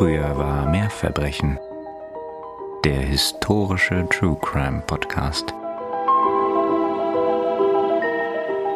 [0.00, 1.58] Früher war mehr Verbrechen.
[2.86, 5.52] Der historische True Crime Podcast.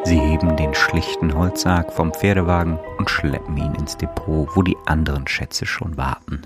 [0.05, 5.27] Sie heben den schlichten Holzsarg vom Pferdewagen und schleppen ihn ins Depot, wo die anderen
[5.27, 6.43] Schätze schon warten.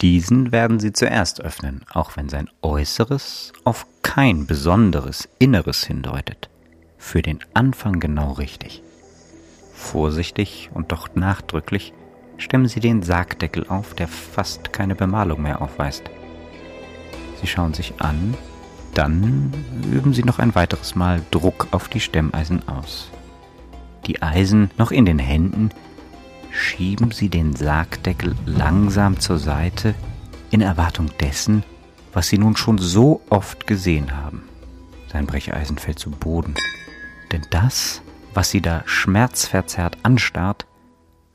[0.00, 6.50] Diesen werden sie zuerst öffnen, auch wenn sein Äußeres auf kein besonderes Inneres hindeutet.
[6.98, 8.82] Für den Anfang genau richtig.
[9.72, 11.94] Vorsichtig und doch nachdrücklich
[12.42, 16.02] stemmen sie den Sargdeckel auf, der fast keine Bemalung mehr aufweist.
[17.40, 18.34] Sie schauen sich an,
[18.94, 19.52] dann
[19.90, 23.10] üben sie noch ein weiteres Mal Druck auf die Stemmeisen aus.
[24.06, 25.70] Die Eisen noch in den Händen,
[26.50, 29.94] schieben sie den Sargdeckel langsam zur Seite
[30.50, 31.62] in Erwartung dessen,
[32.12, 34.42] was sie nun schon so oft gesehen haben.
[35.10, 36.54] Sein Brecheisen fällt zu Boden.
[37.30, 38.02] Denn das,
[38.34, 40.66] was sie da schmerzverzerrt anstarrt,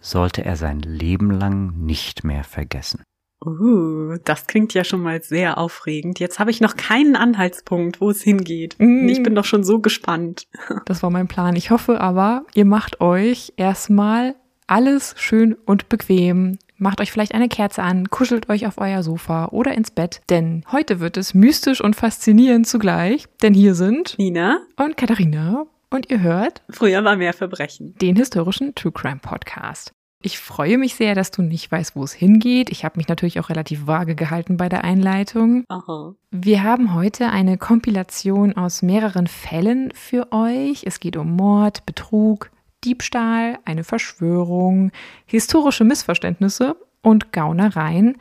[0.10, 3.04] sollte er sein Leben lang nicht mehr vergessen.
[3.46, 6.20] Uh, das klingt ja schon mal sehr aufregend.
[6.20, 8.76] Jetzt habe ich noch keinen Anhaltspunkt, wo es hingeht.
[8.80, 9.08] Mm.
[9.08, 10.48] Ich bin doch schon so gespannt.
[10.86, 11.56] Das war mein Plan.
[11.56, 16.58] Ich hoffe aber, ihr macht euch erstmal alles schön und bequem.
[16.78, 20.64] Macht euch vielleicht eine Kerze an, kuschelt euch auf euer Sofa oder ins Bett, denn
[20.72, 26.22] heute wird es mystisch und faszinierend zugleich, denn hier sind Nina und Katharina und ihr
[26.22, 27.96] hört Früher war mehr Verbrechen.
[27.96, 29.92] Den historischen True Crime Podcast.
[30.24, 32.72] Ich freue mich sehr, dass du nicht weißt, wo es hingeht.
[32.72, 35.64] Ich habe mich natürlich auch relativ vage gehalten bei der Einleitung.
[35.70, 36.16] Aha.
[36.32, 40.84] Wir haben heute eine Kompilation aus mehreren Fällen für euch.
[40.86, 42.50] Es geht um Mord, Betrug,
[42.84, 44.92] Diebstahl, eine Verschwörung,
[45.26, 48.18] historische Missverständnisse und Gaunereien.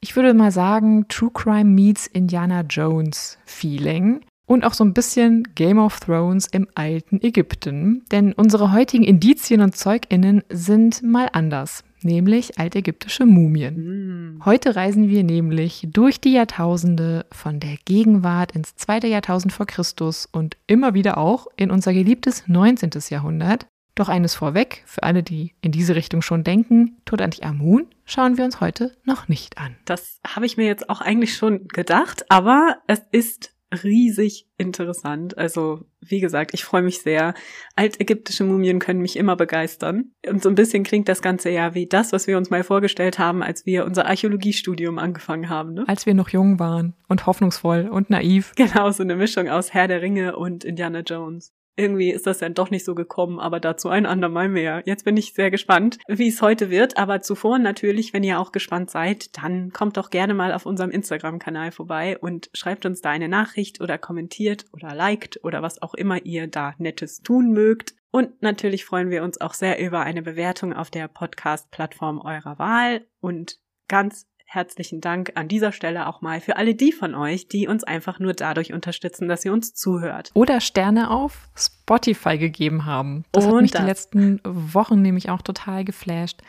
[0.00, 5.44] Ich würde mal sagen, True Crime meets Indiana Jones Feeling und auch so ein bisschen
[5.54, 8.04] Game of Thrones im alten Ägypten.
[8.10, 14.36] Denn unsere heutigen Indizien und Zeuginnen sind mal anders, nämlich altägyptische Mumien.
[14.36, 14.44] Mm.
[14.44, 20.28] Heute reisen wir nämlich durch die Jahrtausende von der Gegenwart ins zweite Jahrtausend vor Christus
[20.30, 22.90] und immer wieder auch in unser geliebtes 19.
[23.10, 23.66] Jahrhundert.
[23.94, 28.60] Doch eines vorweg, für alle, die in diese Richtung schon denken, Tutanchamun schauen wir uns
[28.60, 29.76] heute noch nicht an.
[29.84, 35.36] Das habe ich mir jetzt auch eigentlich schon gedacht, aber es ist riesig interessant.
[35.38, 37.34] Also, wie gesagt, ich freue mich sehr.
[37.76, 40.12] Altägyptische Mumien können mich immer begeistern.
[40.28, 43.18] Und so ein bisschen klingt das Ganze ja wie das, was wir uns mal vorgestellt
[43.18, 45.74] haben, als wir unser Archäologiestudium angefangen haben.
[45.74, 45.84] Ne?
[45.86, 48.52] Als wir noch jung waren und hoffnungsvoll und naiv.
[48.56, 51.52] Genau, so eine Mischung aus Herr der Ringe und Indiana Jones.
[51.76, 54.82] Irgendwie ist das dann doch nicht so gekommen, aber dazu ein andermal mehr.
[54.84, 56.98] Jetzt bin ich sehr gespannt, wie es heute wird.
[56.98, 60.90] Aber zuvor natürlich, wenn ihr auch gespannt seid, dann kommt doch gerne mal auf unserem
[60.90, 65.94] Instagram-Kanal vorbei und schreibt uns da eine Nachricht oder kommentiert oder liked oder was auch
[65.94, 67.94] immer ihr da Nettes tun mögt.
[68.10, 73.06] Und natürlich freuen wir uns auch sehr über eine Bewertung auf der Podcast-Plattform eurer Wahl
[73.20, 73.58] und
[73.88, 77.84] ganz herzlichen Dank an dieser Stelle auch mal für alle die von euch, die uns
[77.84, 80.30] einfach nur dadurch unterstützen, dass ihr uns zuhört.
[80.34, 83.24] Oder Sterne auf Spotify gegeben haben.
[83.32, 83.80] Das und hat mich das.
[83.80, 86.40] die letzten Wochen nämlich auch total geflasht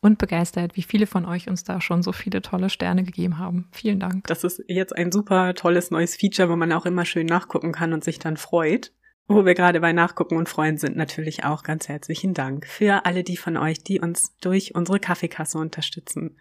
[0.00, 3.68] und begeistert, wie viele von euch uns da schon so viele tolle Sterne gegeben haben.
[3.72, 4.26] Vielen Dank.
[4.26, 7.92] Das ist jetzt ein super tolles neues Feature, wo man auch immer schön nachgucken kann
[7.92, 8.92] und sich dann freut.
[9.28, 13.24] Wo wir gerade bei Nachgucken und Freuen sind, natürlich auch ganz herzlichen Dank für alle
[13.24, 16.36] die von euch, die uns durch unsere Kaffeekasse unterstützen.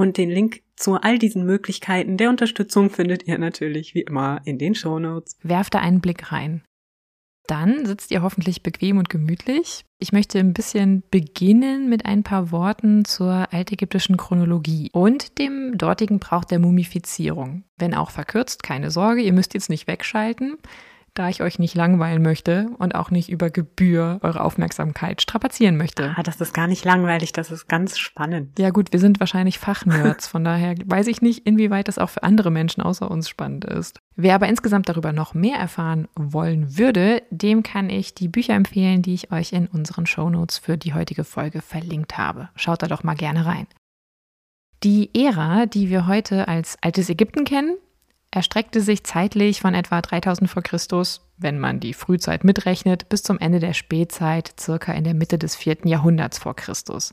[0.00, 4.56] Und den Link zu all diesen Möglichkeiten der Unterstützung findet ihr natürlich wie immer in
[4.56, 5.36] den Shownotes.
[5.42, 6.62] Werft da einen Blick rein.
[7.46, 9.84] Dann sitzt ihr hoffentlich bequem und gemütlich.
[9.98, 16.18] Ich möchte ein bisschen beginnen mit ein paar Worten zur altägyptischen Chronologie und dem dortigen
[16.18, 17.64] Brauch der Mumifizierung.
[17.76, 20.56] Wenn auch verkürzt, keine Sorge, ihr müsst jetzt nicht wegschalten
[21.20, 26.14] da ich euch nicht langweilen möchte und auch nicht über Gebühr eure Aufmerksamkeit strapazieren möchte.
[26.16, 28.58] Ah, das ist gar nicht langweilig, das ist ganz spannend.
[28.58, 32.22] Ja gut, wir sind wahrscheinlich Fachnerds, von daher weiß ich nicht, inwieweit das auch für
[32.22, 33.98] andere Menschen außer uns spannend ist.
[34.16, 39.02] Wer aber insgesamt darüber noch mehr erfahren wollen würde, dem kann ich die Bücher empfehlen,
[39.02, 42.48] die ich euch in unseren Shownotes für die heutige Folge verlinkt habe.
[42.54, 43.66] Schaut da doch mal gerne rein.
[44.84, 47.76] Die Ära, die wir heute als altes Ägypten kennen,
[48.30, 53.38] erstreckte sich zeitlich von etwa 3000 vor Christus, wenn man die Frühzeit mitrechnet, bis zum
[53.38, 57.12] Ende der Spätzeit, circa in der Mitte des vierten Jahrhunderts vor Christus.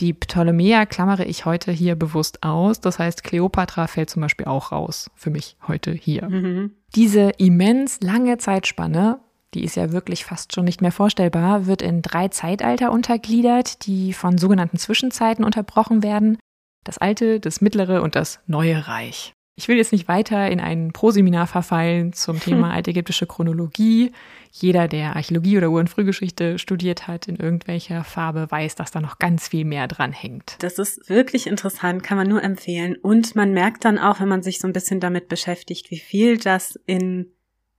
[0.00, 4.72] Die Ptolemäer klammere ich heute hier bewusst aus, das heißt Kleopatra fällt zum Beispiel auch
[4.72, 6.28] raus, für mich heute hier.
[6.28, 6.72] Mhm.
[6.96, 9.20] Diese immens lange Zeitspanne,
[9.54, 14.12] die ist ja wirklich fast schon nicht mehr vorstellbar, wird in drei Zeitalter untergliedert, die
[14.12, 16.38] von sogenannten Zwischenzeiten unterbrochen werden.
[16.82, 19.33] Das alte, das mittlere und das neue Reich.
[19.56, 24.10] Ich will jetzt nicht weiter in ein Proseminar verfallen zum Thema altägyptische Chronologie.
[24.50, 29.00] Jeder, der Archäologie oder Ur- und Frühgeschichte studiert hat, in irgendwelcher Farbe, weiß, dass da
[29.00, 30.56] noch ganz viel mehr dran hängt.
[30.60, 32.96] Das ist wirklich interessant, kann man nur empfehlen.
[32.96, 36.38] Und man merkt dann auch, wenn man sich so ein bisschen damit beschäftigt, wie viel
[36.38, 37.33] das in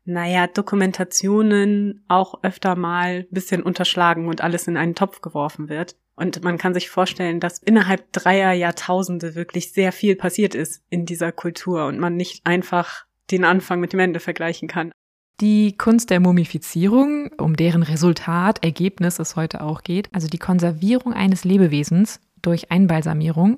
[0.06, 5.96] naja, Dokumentationen auch öfter mal bisschen unterschlagen und alles in einen Topf geworfen wird.
[6.16, 11.06] Und man kann sich vorstellen, dass innerhalb dreier Jahrtausende wirklich sehr viel passiert ist in
[11.06, 14.92] dieser Kultur und man nicht einfach den Anfang mit dem Ende vergleichen kann.
[15.42, 21.12] Die Kunst der Mumifizierung, um deren Resultat, Ergebnis es heute auch geht, also die Konservierung
[21.12, 23.58] eines Lebewesens durch Einbalsamierung,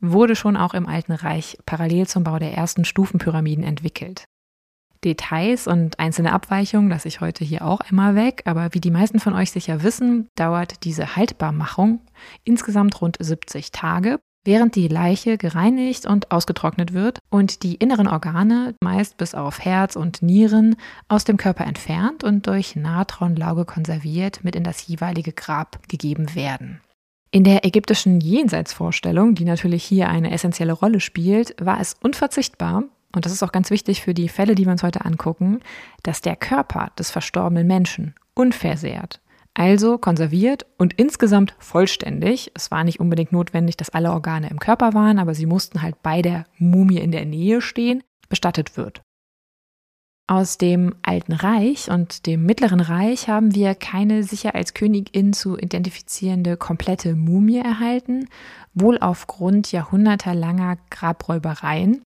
[0.00, 4.24] wurde schon auch im Alten Reich parallel zum Bau der ersten Stufenpyramiden entwickelt.
[5.04, 9.20] Details und einzelne Abweichungen lasse ich heute hier auch einmal weg, aber wie die meisten
[9.20, 12.00] von euch sicher wissen, dauert diese Haltbarmachung
[12.44, 18.74] insgesamt rund 70 Tage, während die Leiche gereinigt und ausgetrocknet wird und die inneren Organe,
[18.82, 20.76] meist bis auf Herz und Nieren,
[21.08, 26.80] aus dem Körper entfernt und durch Natronlauge konserviert mit in das jeweilige Grab gegeben werden.
[27.30, 32.84] In der ägyptischen Jenseitsvorstellung, die natürlich hier eine essentielle Rolle spielt, war es unverzichtbar,
[33.14, 35.60] und das ist auch ganz wichtig für die Fälle, die wir uns heute angucken,
[36.02, 39.20] dass der Körper des verstorbenen Menschen unversehrt,
[39.54, 44.94] also konserviert und insgesamt vollständig, es war nicht unbedingt notwendig, dass alle Organe im Körper
[44.94, 49.00] waren, aber sie mussten halt bei der Mumie in der Nähe stehen, bestattet wird.
[50.30, 55.56] Aus dem Alten Reich und dem Mittleren Reich haben wir keine sicher als Königin zu
[55.56, 58.28] identifizierende komplette Mumie erhalten,
[58.74, 62.02] wohl aufgrund jahrhundertelanger Grabräubereien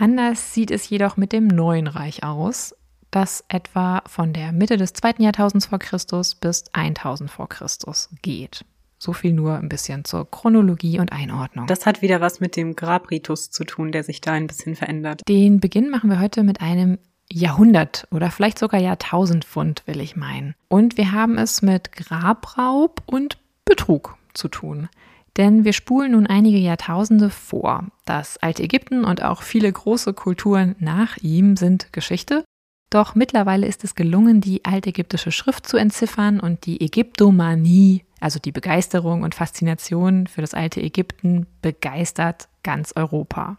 [0.00, 2.72] Anders sieht es jedoch mit dem Neuen Reich aus,
[3.10, 8.64] das etwa von der Mitte des zweiten Jahrtausends vor Christus bis 1000 vor Christus geht.
[8.96, 11.66] So viel nur ein bisschen zur Chronologie und Einordnung.
[11.66, 15.22] Das hat wieder was mit dem Grabritus zu tun, der sich da ein bisschen verändert.
[15.28, 16.98] Den Beginn machen wir heute mit einem
[17.28, 20.54] Jahrhundert oder vielleicht sogar Jahrtausendfund, will ich meinen.
[20.68, 24.88] Und wir haben es mit Grabraub und Betrug zu tun.
[25.38, 27.86] Denn wir spulen nun einige Jahrtausende vor.
[28.04, 32.44] Das alte Ägypten und auch viele große Kulturen nach ihm sind Geschichte.
[32.90, 38.50] Doch mittlerweile ist es gelungen, die altägyptische Schrift zu entziffern und die Ägyptomanie, also die
[38.50, 43.58] Begeisterung und Faszination für das alte Ägypten, begeistert ganz Europa.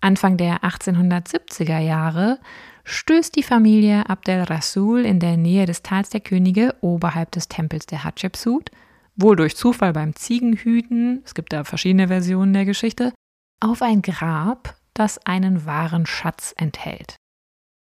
[0.00, 2.38] Anfang der 1870er Jahre
[2.84, 7.86] stößt die Familie Abdel Rasul in der Nähe des Tals der Könige oberhalb des Tempels
[7.86, 8.70] der Hatschepsut
[9.16, 13.12] wohl durch Zufall beim Ziegenhüten, es gibt da verschiedene Versionen der Geschichte,
[13.60, 17.16] auf ein Grab, das einen wahren Schatz enthält.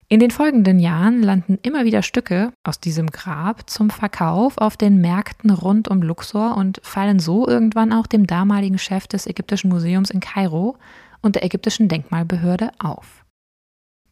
[0.08, 5.02] In den folgenden Jahren landen immer wieder Stücke aus diesem Grab zum Verkauf auf den
[5.02, 10.12] Märkten rund um Luxor und fallen so irgendwann auch dem damaligen Chef des Ägyptischen Museums
[10.12, 10.78] in Kairo
[11.22, 13.25] und der ägyptischen Denkmalbehörde auf.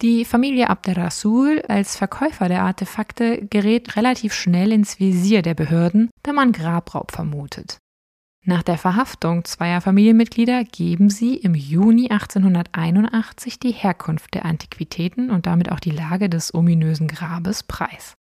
[0.04, 6.34] Die Familie Abderrasul als Verkäufer der Artefakte gerät relativ schnell ins Visier der Behörden, da
[6.34, 7.78] man Grabraub vermutet.
[8.46, 15.46] Nach der Verhaftung zweier Familienmitglieder geben sie im Juni 1881 die Herkunft der Antiquitäten und
[15.46, 18.16] damit auch die Lage des ominösen Grabes preis.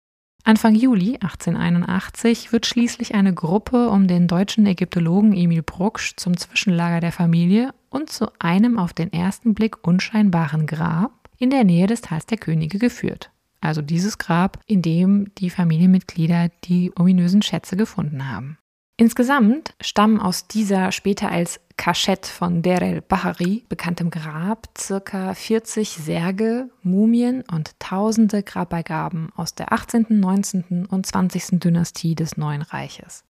[0.43, 6.99] Anfang Juli 1881 wird schließlich eine Gruppe um den deutschen Ägyptologen Emil Brucksch zum Zwischenlager
[6.99, 12.01] der Familie und zu einem auf den ersten Blick unscheinbaren Grab in der Nähe des
[12.01, 13.31] Tals der Könige geführt.
[13.61, 18.57] Also dieses Grab, in dem die Familienmitglieder die ominösen Schätze gefunden haben.
[18.97, 26.69] Insgesamt stammen aus dieser später als Kaschett von Der el-Bahari bekanntem Grab circa 40 Särge,
[26.83, 30.85] Mumien und tausende Grabbeigaben aus der 18., 19.
[30.85, 31.59] und 20.
[31.59, 33.23] Dynastie des Neuen Reiches.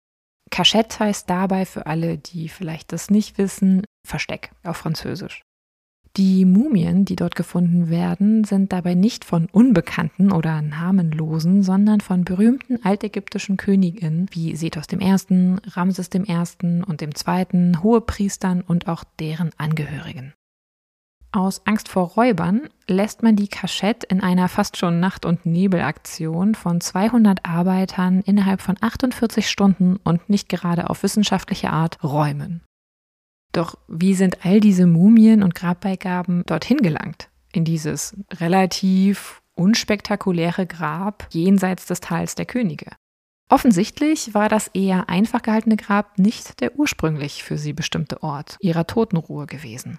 [0.50, 5.42] Kaschett heißt dabei für alle, die vielleicht das nicht wissen, Versteck auf Französisch.
[6.18, 12.24] Die Mumien, die dort gefunden werden, sind dabei nicht von Unbekannten oder Namenlosen, sondern von
[12.24, 16.82] berühmten altägyptischen Königinnen wie Sethos I., Ramses I.
[16.88, 20.34] und II., Hohepriestern und auch deren Angehörigen.
[21.30, 26.56] Aus Angst vor Räubern lässt man die Kaschett in einer fast schon Nacht- und Nebelaktion
[26.56, 32.62] von 200 Arbeitern innerhalb von 48 Stunden und nicht gerade auf wissenschaftliche Art räumen.
[33.52, 37.30] Doch wie sind all diese Mumien und Grabbeigaben dorthin gelangt?
[37.52, 42.92] In dieses relativ unspektakuläre Grab jenseits des Tals der Könige.
[43.50, 48.86] Offensichtlich war das eher einfach gehaltene Grab nicht der ursprünglich für sie bestimmte Ort ihrer
[48.86, 49.98] Totenruhe gewesen.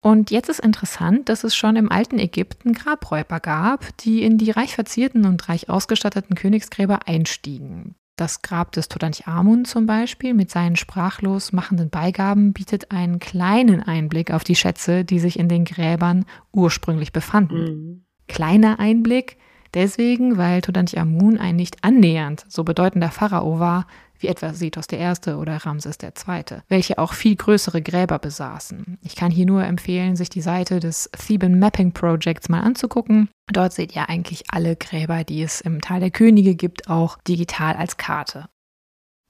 [0.00, 4.52] Und jetzt ist interessant, dass es schon im alten Ägypten Grabräuber gab, die in die
[4.52, 7.96] reich verzierten und reich ausgestatteten Königsgräber einstiegen.
[8.18, 14.32] Das Grab des Tutanchamun zum Beispiel mit seinen sprachlos machenden Beigaben bietet einen kleinen Einblick
[14.32, 17.60] auf die Schätze, die sich in den Gräbern ursprünglich befanden.
[17.60, 18.04] Mhm.
[18.26, 19.36] Kleiner Einblick
[19.74, 23.86] deswegen, weil Tutanchamun ein nicht annähernd so bedeutender Pharao war
[24.20, 25.30] wie etwa Sethos I.
[25.32, 28.98] oder Ramses II., welche auch viel größere Gräber besaßen.
[29.02, 33.28] Ich kann hier nur empfehlen, sich die Seite des Theban Mapping Projects mal anzugucken.
[33.52, 37.76] Dort seht ihr eigentlich alle Gräber, die es im Tal der Könige gibt, auch digital
[37.76, 38.48] als Karte.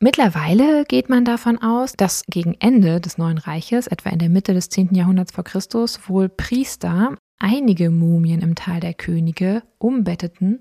[0.00, 4.54] Mittlerweile geht man davon aus, dass gegen Ende des Neuen Reiches, etwa in der Mitte
[4.54, 4.94] des 10.
[4.94, 10.60] Jahrhunderts vor Christus, wohl Priester einige Mumien im Tal der Könige umbetteten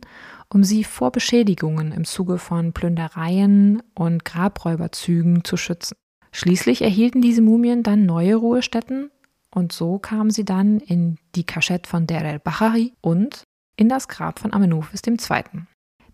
[0.50, 5.98] um sie vor Beschädigungen im Zuge von Plündereien und Grabräuberzügen zu schützen.
[6.31, 9.12] Schließlich erhielten diese Mumien dann neue Ruhestätten
[9.53, 13.43] und so kamen sie dann in die Kaschette von Der el-Bahari und
[13.75, 15.43] in das Grab von Amenuphis II.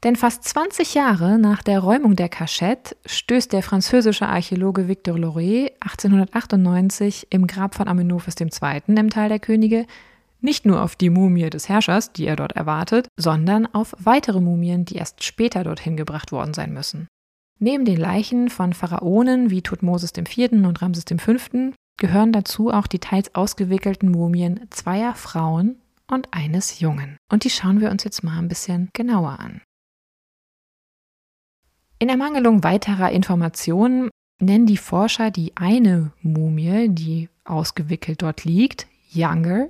[0.03, 5.71] Denn fast 20 Jahre nach der Räumung der Kaschette stößt der französische Archäologe Victor Loret
[5.79, 8.81] 1898 im Grab von Amenuphis II.
[8.87, 9.85] im Tal der Könige
[10.43, 14.85] nicht nur auf die Mumie des Herrschers, die er dort erwartet, sondern auf weitere Mumien,
[14.85, 17.07] die erst später dorthin gebracht worden sein müssen.
[17.59, 20.51] Neben den Leichen von Pharaonen wie Tutmosis IV.
[20.51, 21.33] und Ramses V.
[21.97, 25.77] gehören dazu auch die teils ausgewickelten Mumien zweier Frauen
[26.11, 27.17] und eines Jungen.
[27.31, 29.61] Und die schauen wir uns jetzt mal ein bisschen genauer an.
[31.99, 34.09] In Ermangelung weiterer Informationen
[34.41, 39.69] nennen die Forscher die eine Mumie, die ausgewickelt dort liegt, Younger,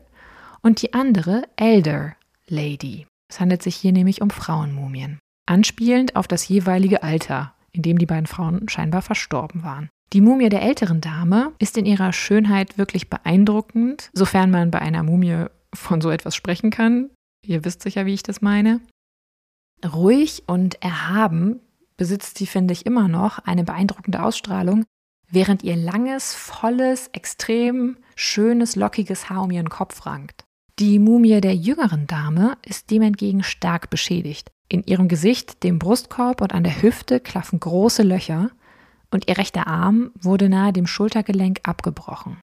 [0.63, 2.15] und die andere Elder
[2.47, 3.05] Lady.
[3.29, 8.05] Es handelt sich hier nämlich um Frauenmumien, anspielend auf das jeweilige Alter, in dem die
[8.05, 9.89] beiden Frauen scheinbar verstorben waren.
[10.13, 15.03] Die Mumie der älteren Dame ist in ihrer Schönheit wirklich beeindruckend, sofern man bei einer
[15.03, 17.09] Mumie von so etwas sprechen kann.
[17.45, 18.79] Ihr wisst sicher, wie ich das meine.
[19.83, 21.59] Ruhig und erhaben
[21.97, 24.85] besitzt sie, finde ich, immer noch eine beeindruckende Ausstrahlung,
[25.29, 30.45] während ihr langes, volles, extrem schönes, lockiges Haar um ihren Kopf rankt.
[30.79, 34.51] Die Mumie der jüngeren Dame ist dem entgegen stark beschädigt.
[34.69, 38.49] In ihrem Gesicht, dem Brustkorb und an der Hüfte klaffen große Löcher
[39.11, 42.37] und ihr rechter Arm wurde nahe dem Schultergelenk abgebrochen.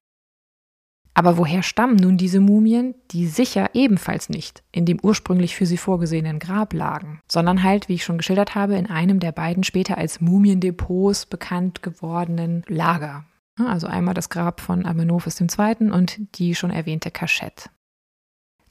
[1.13, 5.75] Aber woher stammen nun diese Mumien, die sicher ebenfalls nicht in dem ursprünglich für sie
[5.75, 9.97] vorgesehenen Grab lagen, sondern halt, wie ich schon geschildert habe, in einem der beiden später
[9.97, 13.25] als Mumiendepots bekannt gewordenen Lager.
[13.59, 15.91] Also einmal das Grab von Amenophis II.
[15.91, 17.69] und die schon erwähnte Kaschette.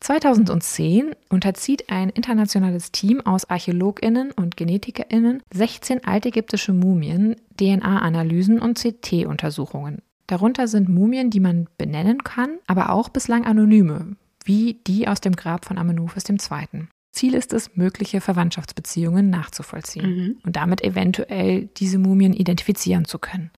[0.00, 10.02] 2010 unterzieht ein internationales Team aus Archäologinnen und Genetikerinnen 16 altägyptische Mumien, DNA-Analysen und CT-Untersuchungen.
[10.26, 15.36] Darunter sind Mumien, die man benennen kann, aber auch bislang anonyme, wie die aus dem
[15.36, 16.86] Grab von Amenuphis II.
[17.12, 20.38] Ziel ist es, mögliche Verwandtschaftsbeziehungen nachzuvollziehen mhm.
[20.44, 23.50] und damit eventuell diese Mumien identifizieren zu können.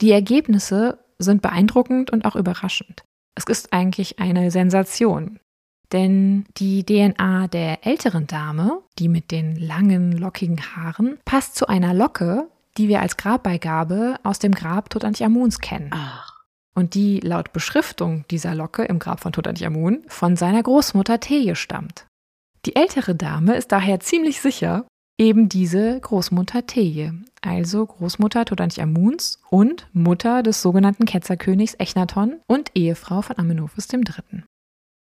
[0.00, 3.04] Die Ergebnisse sind beeindruckend und auch überraschend.
[3.38, 5.38] Es ist eigentlich eine Sensation.
[5.92, 11.94] Denn die DNA der älteren Dame, die mit den langen, lockigen Haaren, passt zu einer
[11.94, 15.90] Locke, die wir als Grabbeigabe aus dem Grab Tutanchamuns kennen.
[15.92, 16.42] Ach.
[16.74, 22.06] Und die laut Beschriftung dieser Locke im Grab von Tutanchamun von seiner Großmutter Teje stammt.
[22.66, 24.84] Die ältere Dame ist daher ziemlich sicher,
[25.18, 33.22] eben diese Großmutter Teje, also Großmutter Tutanchamuns und Mutter des sogenannten Ketzerkönigs Echnaton und Ehefrau
[33.22, 34.44] von Amenophis III.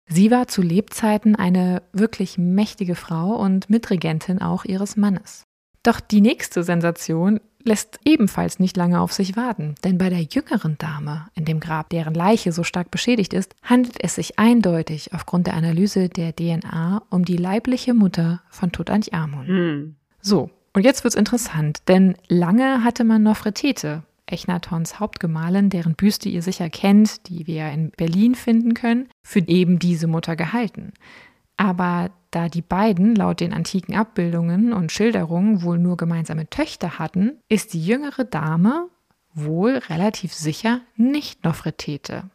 [0.09, 5.46] Sie war zu Lebzeiten eine wirklich mächtige Frau und Mitregentin auch ihres Mannes.
[5.83, 10.77] Doch die nächste Sensation lässt ebenfalls nicht lange auf sich warten, denn bei der jüngeren
[10.77, 15.47] Dame in dem Grab, deren Leiche so stark beschädigt ist, handelt es sich eindeutig aufgrund
[15.47, 19.47] der Analyse der DNA um die leibliche Mutter von Tutanchamun.
[19.47, 19.95] Hm.
[20.21, 26.41] So, und jetzt wird's interessant, denn lange hatte man Nofretete, Echnatons Hauptgemahlin, deren Büste ihr
[26.41, 30.93] sicher kennt, die wir in Berlin finden können, für eben diese Mutter gehalten.
[31.55, 37.39] Aber da die beiden laut den antiken Abbildungen und Schilderungen wohl nur gemeinsame Töchter hatten,
[37.49, 38.89] ist die jüngere Dame
[39.33, 42.29] wohl relativ sicher nicht Nofretete.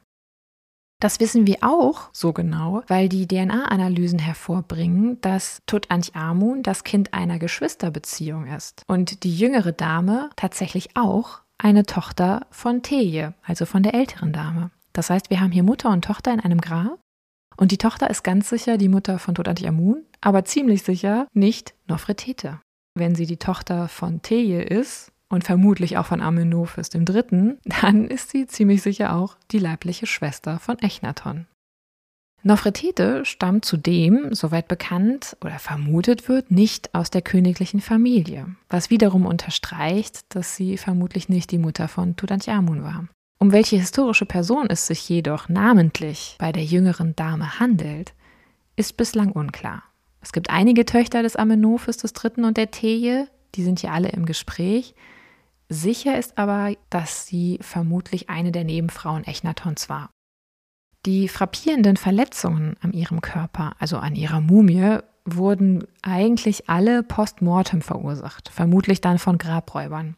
[1.00, 7.40] Das wissen wir auch so genau, weil die DNA-Analysen hervorbringen, dass Tutanchamun das Kind einer
[7.40, 13.94] Geschwisterbeziehung ist und die jüngere Dame tatsächlich auch eine Tochter von Teje, also von der
[13.94, 14.70] älteren Dame.
[14.92, 17.01] Das heißt, wir haben hier Mutter und Tochter in einem Grab
[17.56, 22.60] und die Tochter ist ganz sicher die Mutter von Tutanchamun, aber ziemlich sicher nicht Nofretete.
[22.94, 28.30] Wenn sie die Tochter von Teje ist und vermutlich auch von Amenophis III., dann ist
[28.30, 31.46] sie ziemlich sicher auch die leibliche Schwester von Echnaton.
[32.44, 39.26] Nofretete stammt zudem, soweit bekannt oder vermutet wird, nicht aus der königlichen Familie, was wiederum
[39.26, 43.06] unterstreicht, dass sie vermutlich nicht die Mutter von Tutanchamun war.
[43.42, 48.14] Um welche historische Person es sich jedoch namentlich bei der jüngeren Dame handelt,
[48.76, 49.82] ist bislang unklar.
[50.20, 52.44] Es gibt einige Töchter des Amenophes III.
[52.44, 54.94] und der Teje, die sind hier alle im Gespräch.
[55.68, 60.10] Sicher ist aber, dass sie vermutlich eine der Nebenfrauen Echnatons war.
[61.04, 68.50] Die frappierenden Verletzungen an ihrem Körper, also an ihrer Mumie, wurden eigentlich alle postmortem verursacht,
[68.50, 70.14] vermutlich dann von Grabräubern.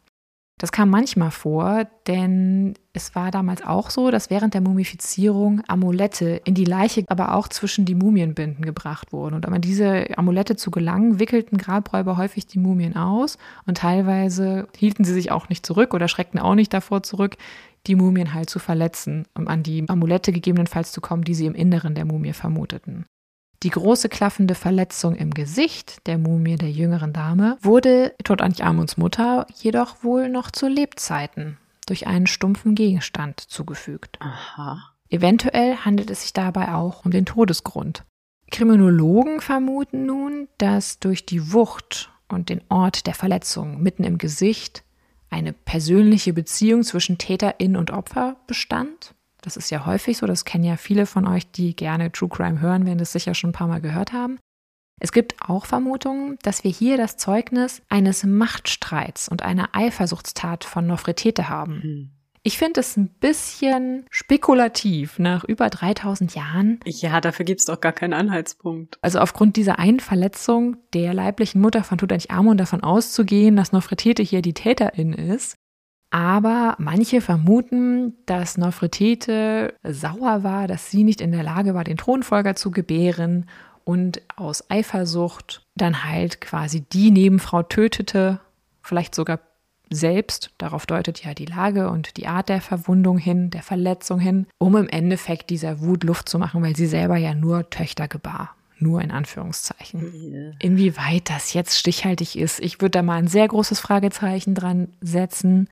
[0.57, 6.41] Das kam manchmal vor, denn es war damals auch so, dass während der Mumifizierung Amulette
[6.45, 9.35] in die Leiche, aber auch zwischen die Mumienbinden gebracht wurden.
[9.35, 14.69] Und um an diese Amulette zu gelangen, wickelten Grabräuber häufig die Mumien aus und teilweise
[14.77, 17.35] hielten sie sich auch nicht zurück oder schreckten auch nicht davor zurück,
[17.85, 21.53] die Mumien halt zu verletzen, um an die Amulette gegebenenfalls zu kommen, die sie im
[21.53, 23.05] Inneren der Mumie vermuteten.
[23.65, 30.03] Die große klaffende Verletzung im Gesicht der Mumie der jüngeren Dame wurde Tutanchamuns Mutter jedoch
[30.03, 31.57] wohl noch zu Lebzeiten
[31.87, 34.19] durch einen stumpfen Gegenstand zugefügt.
[34.21, 34.91] Aha.
[35.09, 38.03] Eventuell handelt es sich dabei auch um den Todesgrund.
[38.51, 44.83] Kriminologen vermuten nun, dass durch die Wucht und den Ort der Verletzung mitten im Gesicht
[45.31, 49.15] eine persönliche Beziehung zwischen Täterin und Opfer bestand.
[49.45, 52.59] Das ist ja häufig so, das kennen ja viele von euch, die gerne True Crime
[52.59, 54.39] hören, werden das sicher schon ein paar Mal gehört haben.
[54.99, 60.87] Es gibt auch Vermutungen, dass wir hier das Zeugnis eines Machtstreits und einer Eifersuchtstat von
[60.87, 61.81] Nofretete haben.
[61.83, 62.11] Hm.
[62.41, 66.79] Ich finde es ein bisschen spekulativ nach über 3000 Jahren.
[66.85, 68.99] Ja, dafür gibt es doch gar keinen Anhaltspunkt.
[69.01, 74.43] Also aufgrund dieser einen Verletzung der leiblichen Mutter von Tutanchamun davon auszugehen, dass Nofretete hier
[74.43, 75.57] die Täterin ist.
[76.15, 81.97] Aber manche vermuten, dass Nofretete sauer war, dass sie nicht in der Lage war, den
[81.97, 83.49] Thronfolger zu gebären
[83.83, 88.39] und aus Eifersucht dann halt quasi die Nebenfrau tötete,
[88.81, 89.41] vielleicht sogar
[89.89, 94.47] selbst, darauf deutet ja die Lage und die Art der Verwundung hin, der Verletzung hin,
[94.57, 98.55] um im Endeffekt dieser Wut Luft zu machen, weil sie selber ja nur Töchter gebar.
[98.77, 100.55] Nur in Anführungszeichen.
[100.59, 105.69] Inwieweit das jetzt stichhaltig ist, ich würde da mal ein sehr großes Fragezeichen dran setzen,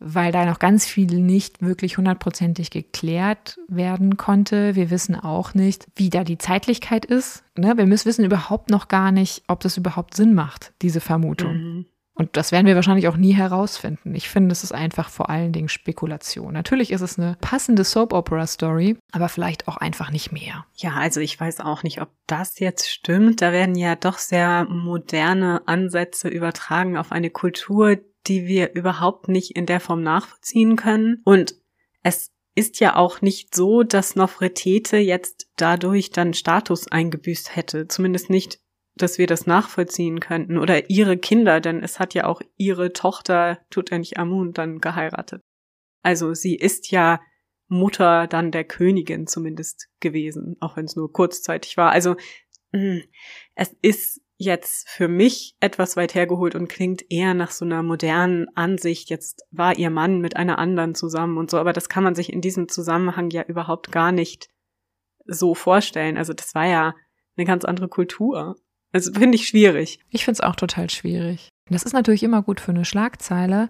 [0.00, 4.74] weil da noch ganz viel nicht wirklich hundertprozentig geklärt werden konnte.
[4.74, 7.44] Wir wissen auch nicht, wie da die Zeitlichkeit ist.
[7.56, 7.76] Ne?
[7.76, 11.54] Wir müssen wissen überhaupt noch gar nicht, ob das überhaupt Sinn macht, diese Vermutung.
[11.54, 11.86] Mhm.
[12.18, 14.12] Und das werden wir wahrscheinlich auch nie herausfinden.
[14.16, 16.52] Ich finde, es ist einfach vor allen Dingen Spekulation.
[16.52, 20.66] Natürlich ist es eine passende Soap-Opera-Story, aber vielleicht auch einfach nicht mehr.
[20.74, 23.40] Ja, also ich weiß auch nicht, ob das jetzt stimmt.
[23.40, 29.56] Da werden ja doch sehr moderne Ansätze übertragen auf eine Kultur, die wir überhaupt nicht
[29.56, 31.20] in der Form nachvollziehen können.
[31.24, 31.54] Und
[32.02, 37.88] es ist ja auch nicht so, dass Nofretete jetzt dadurch dann Status eingebüßt hätte.
[37.88, 38.60] Zumindest nicht
[39.00, 43.58] dass wir das nachvollziehen könnten oder ihre Kinder, denn es hat ja auch ihre Tochter
[43.70, 45.42] Tutanchamun dann geheiratet.
[46.02, 47.20] Also sie ist ja
[47.68, 51.90] Mutter dann der Königin zumindest gewesen, auch wenn es nur kurzzeitig war.
[51.90, 52.16] Also
[52.72, 53.02] mh,
[53.54, 58.46] es ist jetzt für mich etwas weit hergeholt und klingt eher nach so einer modernen
[58.56, 59.10] Ansicht.
[59.10, 62.32] Jetzt war ihr Mann mit einer anderen zusammen und so, aber das kann man sich
[62.32, 64.48] in diesem Zusammenhang ja überhaupt gar nicht
[65.26, 66.16] so vorstellen.
[66.16, 66.94] Also das war ja
[67.36, 68.56] eine ganz andere Kultur.
[68.92, 69.98] Also finde ich schwierig.
[70.08, 71.48] Ich finde es auch total schwierig.
[71.68, 73.68] Das ist natürlich immer gut für eine Schlagzeile,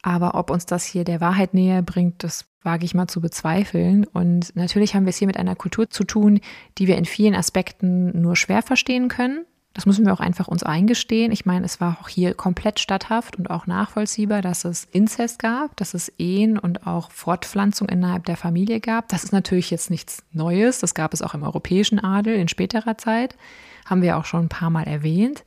[0.00, 4.06] aber ob uns das hier der Wahrheit näher bringt, das wage ich mal zu bezweifeln.
[4.06, 6.40] Und natürlich haben wir es hier mit einer Kultur zu tun,
[6.78, 9.44] die wir in vielen Aspekten nur schwer verstehen können.
[9.74, 11.32] Das müssen wir auch einfach uns eingestehen.
[11.32, 15.76] Ich meine, es war auch hier komplett statthaft und auch nachvollziehbar, dass es Inzest gab,
[15.76, 19.08] dass es Ehen und auch Fortpflanzung innerhalb der Familie gab.
[19.08, 20.78] Das ist natürlich jetzt nichts Neues.
[20.78, 23.36] Das gab es auch im europäischen Adel in späterer Zeit
[23.84, 25.44] haben wir auch schon ein paar Mal erwähnt.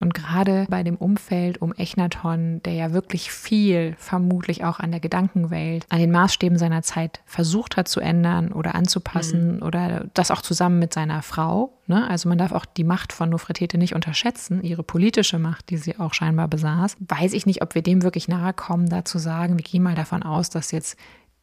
[0.00, 5.00] Und gerade bei dem Umfeld um Echnaton, der ja wirklich viel, vermutlich auch an der
[5.00, 9.62] Gedankenwelt, an den Maßstäben seiner Zeit versucht hat zu ändern oder anzupassen mhm.
[9.62, 11.78] oder das auch zusammen mit seiner Frau.
[11.88, 12.08] Ne?
[12.08, 15.98] Also man darf auch die Macht von Nofretete nicht unterschätzen, ihre politische Macht, die sie
[15.98, 16.96] auch scheinbar besaß.
[17.00, 19.96] Weiß ich nicht, ob wir dem wirklich nahe kommen, da zu sagen, wir gehen mal
[19.96, 20.96] davon aus, dass jetzt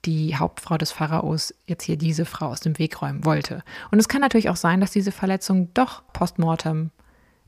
[0.06, 3.64] die Hauptfrau des Pharaos jetzt hier diese Frau aus dem Weg räumen wollte.
[3.92, 6.92] Und es kann natürlich auch sein, dass diese Verletzung doch postmortem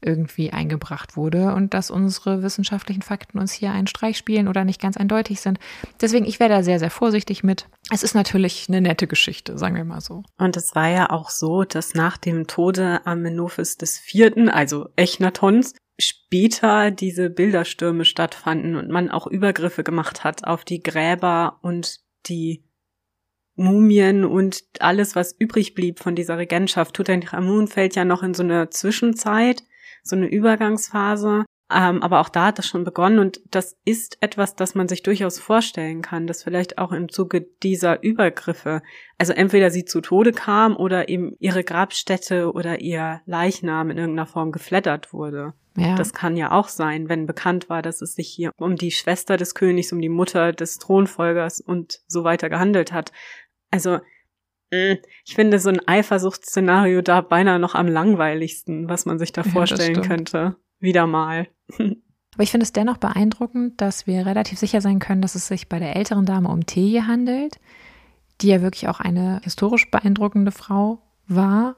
[0.02, 4.82] irgendwie eingebracht wurde und dass unsere wissenschaftlichen Fakten uns hier einen Streich spielen oder nicht
[4.82, 5.60] ganz eindeutig sind.
[6.02, 7.68] Deswegen, ich wäre da sehr, sehr vorsichtig mit.
[7.92, 10.24] Es ist natürlich eine nette Geschichte, sagen wir mal so.
[10.38, 16.92] Und es war ja auch so, dass nach dem Tode Amenophis IV., also Echnatons, später
[16.92, 22.64] diese Bilderstürme stattfanden und man auch Übergriffe gemacht hat auf die Gräber und die
[23.56, 26.94] Mumien und alles, was übrig blieb von dieser Regentschaft.
[26.96, 29.64] Tutanchamun fällt ja noch in so eine Zwischenzeit,
[30.08, 31.46] so eine Übergangsphase.
[31.70, 35.04] Ähm, aber auch da hat das schon begonnen und das ist etwas, das man sich
[35.04, 38.82] durchaus vorstellen kann, dass vielleicht auch im Zuge dieser Übergriffe,
[39.18, 44.28] also entweder sie zu Tode kam oder eben ihre Grabstätte oder ihr Leichnam in irgendeiner
[44.28, 45.54] Form geflattert wurde.
[45.76, 45.96] Ja.
[45.96, 49.36] Das kann ja auch sein, wenn bekannt war, dass es sich hier um die Schwester
[49.36, 53.12] des Königs, um die Mutter des Thronfolgers und so weiter gehandelt hat.
[53.72, 54.00] Also
[54.70, 59.96] ich finde so ein Eifersuchtsszenario da beinahe noch am langweiligsten, was man sich da vorstellen
[59.96, 60.56] ja, könnte.
[60.80, 61.48] Wieder mal.
[61.78, 65.70] Aber ich finde es dennoch beeindruckend, dass wir relativ sicher sein können, dass es sich
[65.70, 67.60] bei der älteren Dame um Teje handelt,
[68.42, 71.78] die ja wirklich auch eine historisch beeindruckende Frau war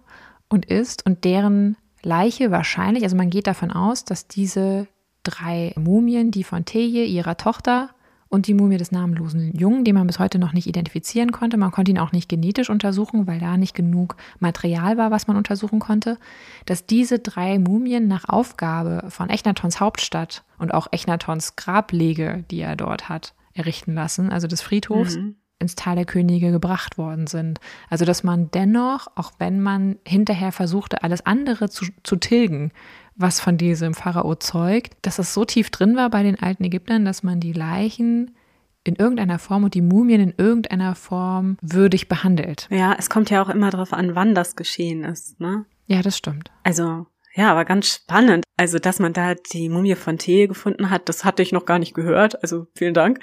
[0.50, 4.88] und ist und deren Leiche wahrscheinlich, also man geht davon aus, dass diese
[5.24, 7.92] drei Mumien, die von Teje, ihrer Tochter
[8.30, 11.58] und die Mumie des namenlosen Jungen, den man bis heute noch nicht identifizieren konnte.
[11.58, 15.36] Man konnte ihn auch nicht genetisch untersuchen, weil da nicht genug Material war, was man
[15.36, 16.18] untersuchen konnte.
[16.66, 22.76] Dass diese drei Mumien nach Aufgabe von Echnatons Hauptstadt und auch Echnatons Grablege, die er
[22.76, 25.36] dort hat, errichten lassen, also des Friedhofs, mhm.
[25.58, 27.60] ins Tal der Könige gebracht worden sind.
[27.90, 32.72] Also dass man dennoch, auch wenn man hinterher versuchte, alles andere zu, zu tilgen,
[33.20, 37.06] was von diesem Pharao zeugt, dass es so tief drin war bei den alten Ägyptern,
[37.06, 38.36] dass man die Leichen
[38.84, 42.68] in irgendeiner Form und die Mumien in irgendeiner Form würdig behandelt.
[42.72, 45.66] Ja, es kommt ja auch immer darauf an, wann das geschehen ist, ne?
[45.86, 46.50] Ja, das stimmt.
[46.64, 47.06] Also,
[47.36, 48.46] ja, aber ganz spannend.
[48.58, 51.80] Also, dass man da die Mumie von Thee gefunden hat, das hatte ich noch gar
[51.80, 52.42] nicht gehört.
[52.42, 53.20] Also, vielen Dank.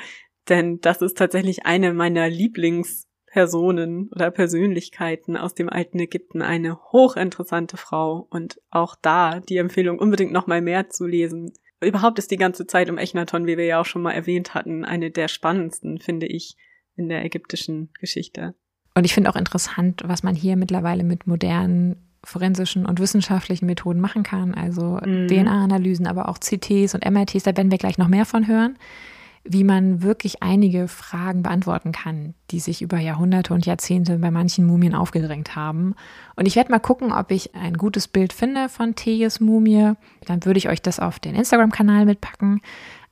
[0.48, 6.78] Denn das ist tatsächlich eine meiner Lieblings- Personen oder Persönlichkeiten aus dem alten Ägypten eine
[6.92, 11.52] hochinteressante Frau und auch da die Empfehlung unbedingt noch mal mehr zu lesen.
[11.80, 14.84] Überhaupt ist die ganze Zeit um Echnaton, wie wir ja auch schon mal erwähnt hatten,
[14.84, 16.56] eine der spannendsten, finde ich,
[16.96, 18.54] in der ägyptischen Geschichte.
[18.94, 24.00] Und ich finde auch interessant, was man hier mittlerweile mit modernen forensischen und wissenschaftlichen Methoden
[24.00, 25.28] machen kann, also mhm.
[25.28, 28.78] DNA-Analysen, aber auch CTs und MRTs, da werden wir gleich noch mehr von hören
[29.48, 34.66] wie man wirklich einige Fragen beantworten kann, die sich über Jahrhunderte und Jahrzehnte bei manchen
[34.66, 35.94] Mumien aufgedrängt haben.
[36.36, 39.92] Und ich werde mal gucken, ob ich ein gutes Bild finde von Tejes Mumie.
[40.24, 42.60] Dann würde ich euch das auf den Instagram-Kanal mitpacken.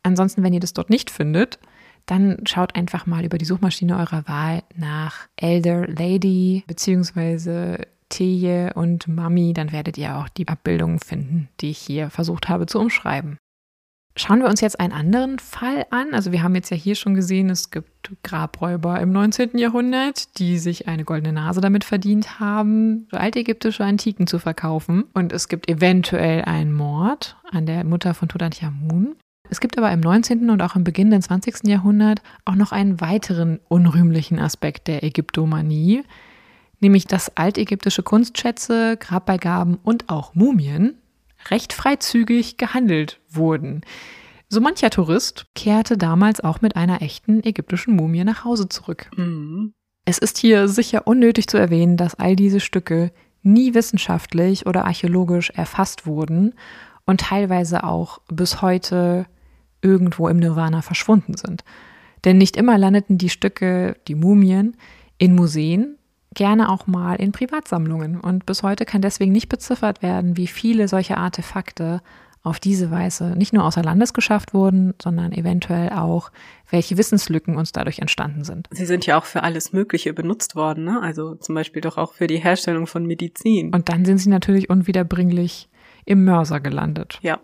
[0.02, 1.58] Ansonsten, wenn ihr das dort nicht findet,
[2.06, 9.08] dann schaut einfach mal über die Suchmaschine eurer Wahl nach Elder Lady beziehungsweise Teje und
[9.08, 9.54] Mami.
[9.54, 13.38] Dann werdet ihr auch die Abbildungen finden, die ich hier versucht habe zu umschreiben.
[14.16, 16.14] Schauen wir uns jetzt einen anderen Fall an.
[16.14, 19.58] Also wir haben jetzt ja hier schon gesehen, es gibt Grabräuber im 19.
[19.58, 25.04] Jahrhundert, die sich eine goldene Nase damit verdient haben, altägyptische Antiken zu verkaufen.
[25.14, 29.16] Und es gibt eventuell einen Mord an der Mutter von Tutanchamun.
[29.50, 30.48] Es gibt aber im 19.
[30.48, 31.66] und auch im Beginn des 20.
[31.66, 36.04] Jahrhundert auch noch einen weiteren unrühmlichen Aspekt der Ägyptomanie,
[36.78, 40.98] nämlich dass altägyptische Kunstschätze, Grabbeigaben und auch Mumien
[41.50, 43.82] recht freizügig gehandelt wurden.
[44.48, 49.10] So mancher Tourist kehrte damals auch mit einer echten ägyptischen Mumie nach Hause zurück.
[49.16, 49.74] Mhm.
[50.04, 53.10] Es ist hier sicher unnötig zu erwähnen, dass all diese Stücke
[53.42, 56.54] nie wissenschaftlich oder archäologisch erfasst wurden
[57.06, 59.26] und teilweise auch bis heute
[59.82, 61.64] irgendwo im Nirvana verschwunden sind.
[62.24, 64.76] Denn nicht immer landeten die Stücke, die Mumien,
[65.18, 65.98] in Museen,
[66.34, 68.20] gerne auch mal in Privatsammlungen.
[68.20, 72.00] Und bis heute kann deswegen nicht beziffert werden, wie viele solche Artefakte
[72.44, 76.30] auf diese Weise nicht nur außer Landes geschafft wurden, sondern eventuell auch,
[76.70, 78.68] welche Wissenslücken uns dadurch entstanden sind.
[78.70, 81.00] Sie sind ja auch für alles Mögliche benutzt worden, ne?
[81.02, 83.74] also zum Beispiel doch auch für die Herstellung von Medizin.
[83.74, 85.70] Und dann sind sie natürlich unwiederbringlich
[86.04, 87.18] im Mörser gelandet.
[87.22, 87.40] Ja.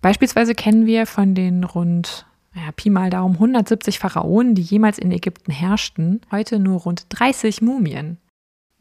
[0.00, 5.10] Beispielsweise kennen wir von den rund ja, Pi mal Daumen 170 Pharaonen, die jemals in
[5.10, 8.18] Ägypten herrschten, heute nur rund 30 Mumien.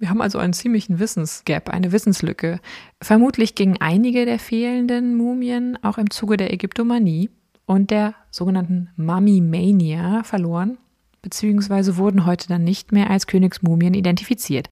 [0.03, 2.59] Wir haben also einen ziemlichen Wissensgap, eine Wissenslücke.
[3.01, 7.29] Vermutlich gingen einige der fehlenden Mumien auch im Zuge der Ägyptomanie
[7.65, 10.77] und der sogenannten Mummy-Mania verloren,
[11.21, 14.67] beziehungsweise wurden heute dann nicht mehr als Königsmumien identifiziert.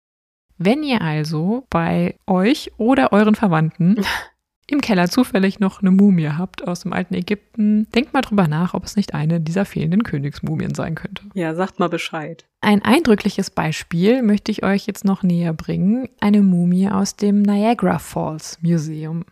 [0.57, 4.03] Wenn ihr also bei euch oder euren Verwandten
[4.71, 8.73] im Keller zufällig noch eine Mumie habt aus dem alten Ägypten, denkt mal drüber nach,
[8.73, 11.23] ob es nicht eine dieser fehlenden Königsmumien sein könnte.
[11.34, 12.45] Ja, sagt mal Bescheid.
[12.62, 16.10] Ein eindrückliches Beispiel möchte ich euch jetzt noch näher bringen.
[16.19, 19.25] Eine Mumie aus dem Niagara Falls Museum.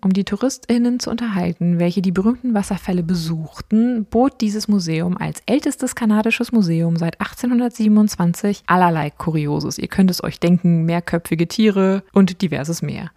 [0.00, 5.96] Um die TouristInnen zu unterhalten, welche die berühmten Wasserfälle besuchten, bot dieses Museum als ältestes
[5.96, 9.76] kanadisches Museum seit 1827 allerlei Kurioses.
[9.76, 13.10] Ihr könnt es euch denken, mehrköpfige Tiere und diverses mehr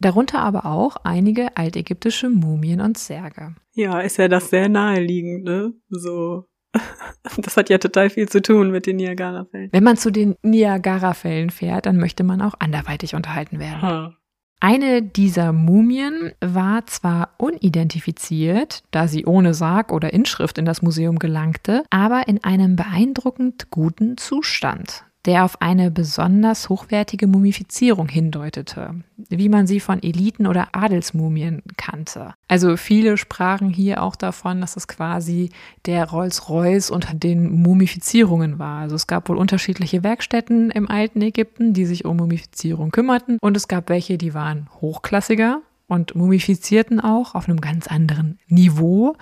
[0.00, 3.54] darunter aber auch einige altägyptische Mumien und Särge.
[3.74, 5.72] Ja, ist ja das sehr naheliegend, ne?
[5.88, 6.46] So
[7.36, 9.70] Das hat ja total viel zu tun mit den Niagara-Fällen.
[9.72, 14.14] Wenn man zu den Niagara-Fällen fährt, dann möchte man auch anderweitig unterhalten werden.
[14.60, 21.20] Eine dieser Mumien war zwar unidentifiziert, da sie ohne Sarg oder Inschrift in das Museum
[21.20, 28.94] gelangte, aber in einem beeindruckend guten Zustand der auf eine besonders hochwertige Mumifizierung hindeutete,
[29.28, 32.32] wie man sie von Eliten- oder Adelsmumien kannte.
[32.48, 35.50] Also viele sprachen hier auch davon, dass es quasi
[35.84, 38.80] der Rolls-Royce unter den Mumifizierungen war.
[38.80, 43.54] Also es gab wohl unterschiedliche Werkstätten im alten Ägypten, die sich um Mumifizierung kümmerten und
[43.54, 49.14] es gab welche, die waren hochklassiger und mumifizierten auch auf einem ganz anderen Niveau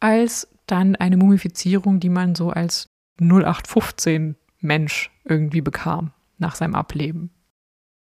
[0.00, 2.90] als dann eine Mumifizierung, die man so als
[3.22, 7.30] 0815 Mensch irgendwie bekam nach seinem Ableben.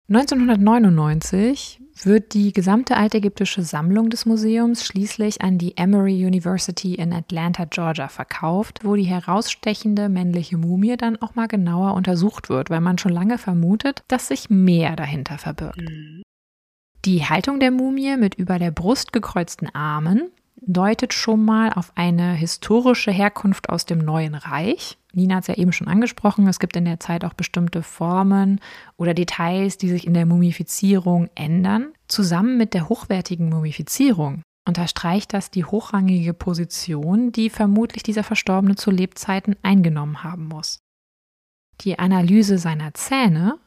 [0.10, 7.66] 1999 wird die gesamte altägyptische Sammlung des Museums schließlich an die Emory University in Atlanta,
[7.66, 12.98] Georgia verkauft, wo die herausstechende männliche Mumie dann auch mal genauer untersucht wird, weil man
[12.98, 15.82] schon lange vermutet, dass sich mehr dahinter verbirgt.
[15.82, 16.24] Mhm.
[17.04, 20.30] Die Haltung der Mumie mit über der Brust gekreuzten Armen
[20.62, 24.98] deutet schon mal auf eine historische Herkunft aus dem Neuen Reich.
[25.18, 28.62] Nina hat es ja eben schon angesprochen, es gibt in der Zeit auch bestimmte Formen
[28.98, 31.88] oder Details, die sich in der Mumifizierung ändern.
[32.08, 38.92] Zusammen mit der hochwertigen Mumifizierung unterstreicht das die hochrangige Position, die vermutlich dieser Verstorbene zu
[38.92, 40.80] Lebzeiten eingenommen haben muss.
[41.82, 43.58] Die Analyse seiner Zähne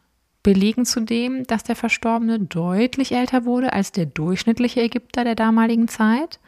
[0.44, 6.38] belegen zudem, dass der Verstorbene deutlich älter wurde als der durchschnittliche Ägypter der damaligen Zeit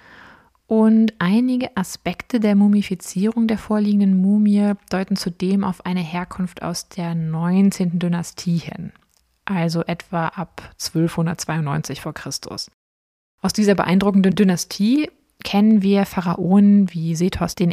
[0.73, 7.15] und einige Aspekte der Mumifizierung der vorliegenden Mumie deuten zudem auf eine Herkunft aus der
[7.15, 7.99] 19.
[7.99, 8.91] Dynastie hin,
[9.45, 12.71] also etwa ab 1292 vor Christus.
[13.43, 15.11] Aus dieser beeindruckenden Dynastie
[15.45, 17.67] kennen wir Pharaonen wie Sethos I.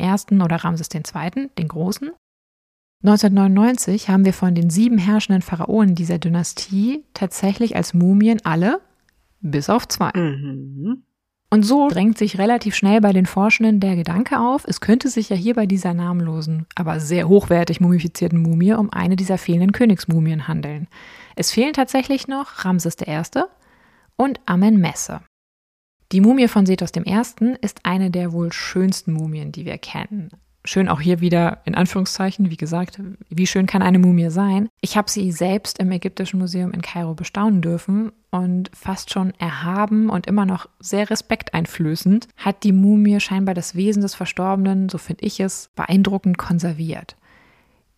[0.44, 2.12] oder Ramses II., den Großen.
[3.06, 8.82] 1999 haben wir von den sieben herrschenden Pharaonen dieser Dynastie tatsächlich als Mumien alle,
[9.40, 10.12] bis auf zwei.
[10.14, 11.04] Mhm.
[11.52, 15.30] Und so drängt sich relativ schnell bei den Forschenden der Gedanke auf, es könnte sich
[15.30, 20.48] ja hier bei dieser namenlosen, aber sehr hochwertig mumifizierten Mumie um eine dieser fehlenden Königsmumien
[20.48, 20.88] handeln.
[21.36, 23.22] Es fehlen tatsächlich noch Ramses I.
[24.16, 25.22] und Amen-Messe.
[26.12, 27.56] Die Mumie von Sethos I.
[27.62, 30.32] ist eine der wohl schönsten Mumien, die wir kennen
[30.70, 34.70] schön auch hier wieder in Anführungszeichen, wie gesagt, wie schön kann eine Mumie sein.
[34.82, 40.10] Ich habe sie selbst im Ägyptischen Museum in Kairo bestaunen dürfen und fast schon erhaben
[40.10, 45.26] und immer noch sehr respekteinflößend hat die Mumie scheinbar das Wesen des Verstorbenen, so finde
[45.26, 47.16] ich es, beeindruckend konserviert.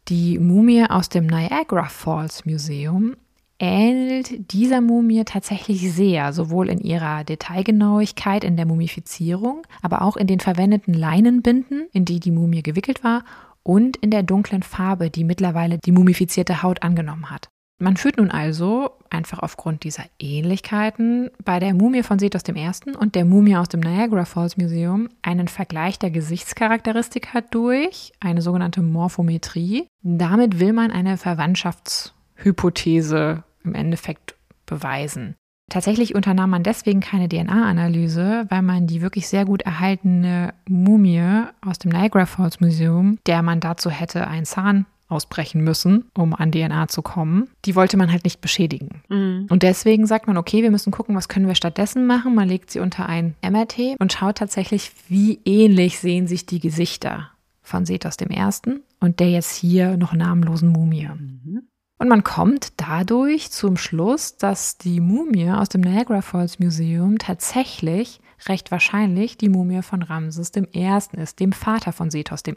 [0.08, 3.18] Die Mumie aus dem Niagara Falls Museum
[3.62, 10.28] ähnelt dieser Mumie tatsächlich sehr, sowohl in ihrer Detailgenauigkeit in der Mumifizierung, aber auch in
[10.28, 13.24] den verwendeten Leinenbinden, in die die Mumie gewickelt war,
[13.64, 17.50] und in der dunklen Farbe, die mittlerweile die mumifizierte Haut angenommen hat.
[17.78, 22.70] Man führt nun also, einfach aufgrund dieser Ähnlichkeiten, bei der Mumie von Sethos I.
[23.00, 28.82] und der Mumie aus dem Niagara Falls Museum einen Vergleich der Gesichtscharakteristika durch, eine sogenannte
[28.82, 29.88] Morphometrie.
[30.04, 35.36] Damit will man eine Verwandtschaftshypothese im Endeffekt beweisen.
[35.70, 41.80] Tatsächlich unternahm man deswegen keine DNA-Analyse, weil man die wirklich sehr gut erhaltene Mumie aus
[41.80, 46.88] dem Niagara Falls Museum, der man dazu hätte einen Zahn ausbrechen müssen, um an DNA
[46.88, 49.02] zu kommen, die wollte man halt nicht beschädigen.
[49.10, 49.48] Mhm.
[49.50, 52.34] Und deswegen sagt man, okay, wir müssen gucken, was können wir stattdessen machen.
[52.34, 57.30] Man legt sie unter ein MRT und schaut tatsächlich, wie ähnlich sehen sich die Gesichter
[57.62, 58.80] von Sethos I.
[59.00, 61.08] und der jetzt hier noch namenlosen Mumie.
[61.08, 61.64] Mhm.
[62.02, 68.22] Und man kommt dadurch zum Schluss, dass die Mumie aus dem Niagara Falls Museum tatsächlich
[68.48, 70.98] recht wahrscheinlich die Mumie von Ramses I.
[71.12, 72.56] ist, dem Vater von Sethos I.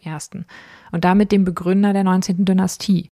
[0.92, 2.46] und damit dem Begründer der 19.
[2.46, 3.10] Dynastie.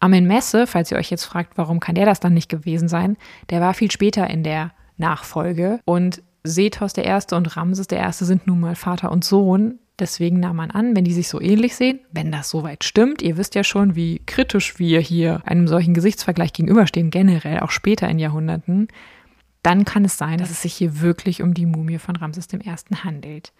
[0.00, 3.18] Amen Messe, falls ihr euch jetzt fragt, warum kann der das dann nicht gewesen sein,
[3.50, 7.34] der war viel später in der Nachfolge und Sethos I.
[7.34, 8.12] und Ramses I.
[8.12, 9.78] sind nun mal Vater und Sohn.
[9.98, 13.38] Deswegen nahm man an, wenn die sich so ähnlich sehen, wenn das soweit stimmt, ihr
[13.38, 18.18] wisst ja schon, wie kritisch wir hier einem solchen Gesichtsvergleich gegenüberstehen, generell auch später in
[18.18, 18.88] Jahrhunderten,
[19.62, 22.60] dann kann es sein, dass es sich hier wirklich um die Mumie von Ramses I.
[23.02, 23.52] handelt.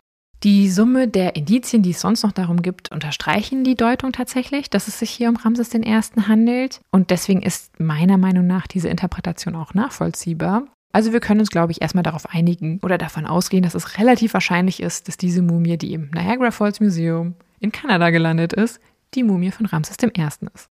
[0.42, 4.86] Die Summe der Indizien, die es sonst noch darum gibt, unterstreichen die Deutung tatsächlich, dass
[4.86, 6.00] es sich hier um Ramses I.
[6.28, 6.80] handelt.
[6.90, 10.64] Und deswegen ist meiner Meinung nach diese Interpretation auch nachvollziehbar.
[10.96, 14.32] Also wir können uns, glaube ich, erstmal darauf einigen oder davon ausgehen, dass es relativ
[14.32, 18.80] wahrscheinlich ist, dass diese Mumie, die im Niagara Falls Museum in Kanada gelandet ist,
[19.12, 20.10] die Mumie von Ramses I.
[20.54, 20.70] ist.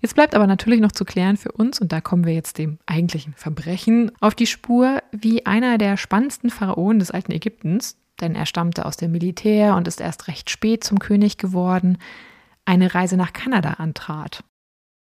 [0.00, 2.78] Jetzt bleibt aber natürlich noch zu klären für uns, und da kommen wir jetzt dem
[2.86, 8.46] eigentlichen Verbrechen auf die Spur, wie einer der spannendsten Pharaonen des alten Ägyptens, denn er
[8.46, 11.98] stammte aus dem Militär und ist erst recht spät zum König geworden,
[12.66, 14.44] eine Reise nach Kanada antrat.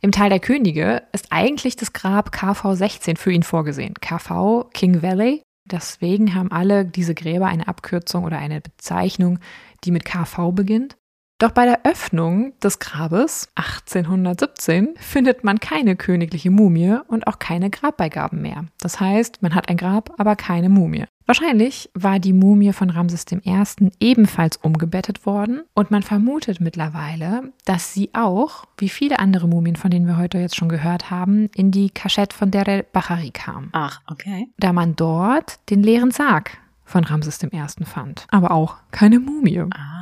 [0.02, 3.96] Im Teil der Könige ist eigentlich das Grab KV 16 für ihn vorgesehen.
[3.96, 5.42] KV King Valley.
[5.66, 9.40] Deswegen haben alle diese Gräber eine Abkürzung oder eine Bezeichnung,
[9.84, 10.96] die mit KV beginnt.
[11.39, 17.69] Doch bei der Öffnung des Grabes 1817 findet man keine königliche Mumie und auch keine
[17.69, 18.65] Grabbeigaben mehr.
[18.82, 21.06] Das heißt, man hat ein Grab, aber keine Mumie.
[21.28, 23.89] Wahrscheinlich war die Mumie von Ramses I.
[24.02, 29.91] ebenfalls umgebettet worden und man vermutet mittlerweile, dass sie auch, wie viele andere Mumien, von
[29.91, 33.69] denen wir heute jetzt schon gehört haben, in die Kaschette von Deir el-Bahari kam.
[33.71, 34.49] Ach, okay.
[34.58, 37.86] Da man dort den leeren Sarg von Ramses I.
[37.86, 39.63] fand, aber auch keine Mumie.
[39.73, 39.99] Ah.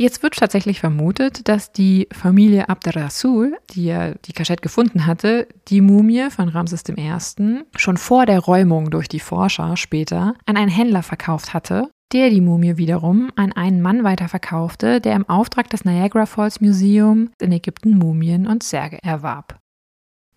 [0.00, 5.46] Jetzt wird tatsächlich vermutet, dass die Familie Abd Rasul, die ja die Kaschette gefunden hatte,
[5.68, 7.64] die Mumie von Ramses I.
[7.76, 12.40] schon vor der Räumung durch die Forscher später an einen Händler verkauft hatte, der die
[12.40, 17.98] Mumie wiederum an einen Mann weiterverkaufte, der im Auftrag des Niagara Falls Museum in Ägypten
[17.98, 19.59] Mumien und Särge erwarb.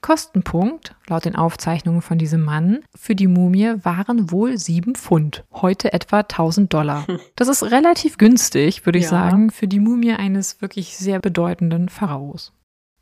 [0.03, 5.93] Kostenpunkt, laut den Aufzeichnungen von diesem Mann, für die Mumie waren wohl sieben Pfund, heute
[5.93, 7.07] etwa 1000 Dollar.
[7.35, 9.09] Das ist relativ günstig, würde ich Ja.
[9.11, 12.53] sagen, für die Mumie eines wirklich sehr bedeutenden Pharaos.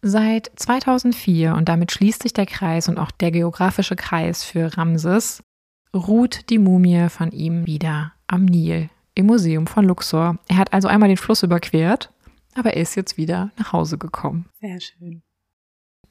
[0.02, 5.44] Seit 2004, und damit schließt sich der Kreis und auch der geografische Kreis für Ramses,
[5.94, 10.38] ruht die Mumie von ihm wieder am Nil im Museum von Luxor.
[10.48, 12.12] Er hat also einmal den Fluss überquert,
[12.56, 15.22] aber er ist jetzt wieder nach Hause gekommen Sehr schön.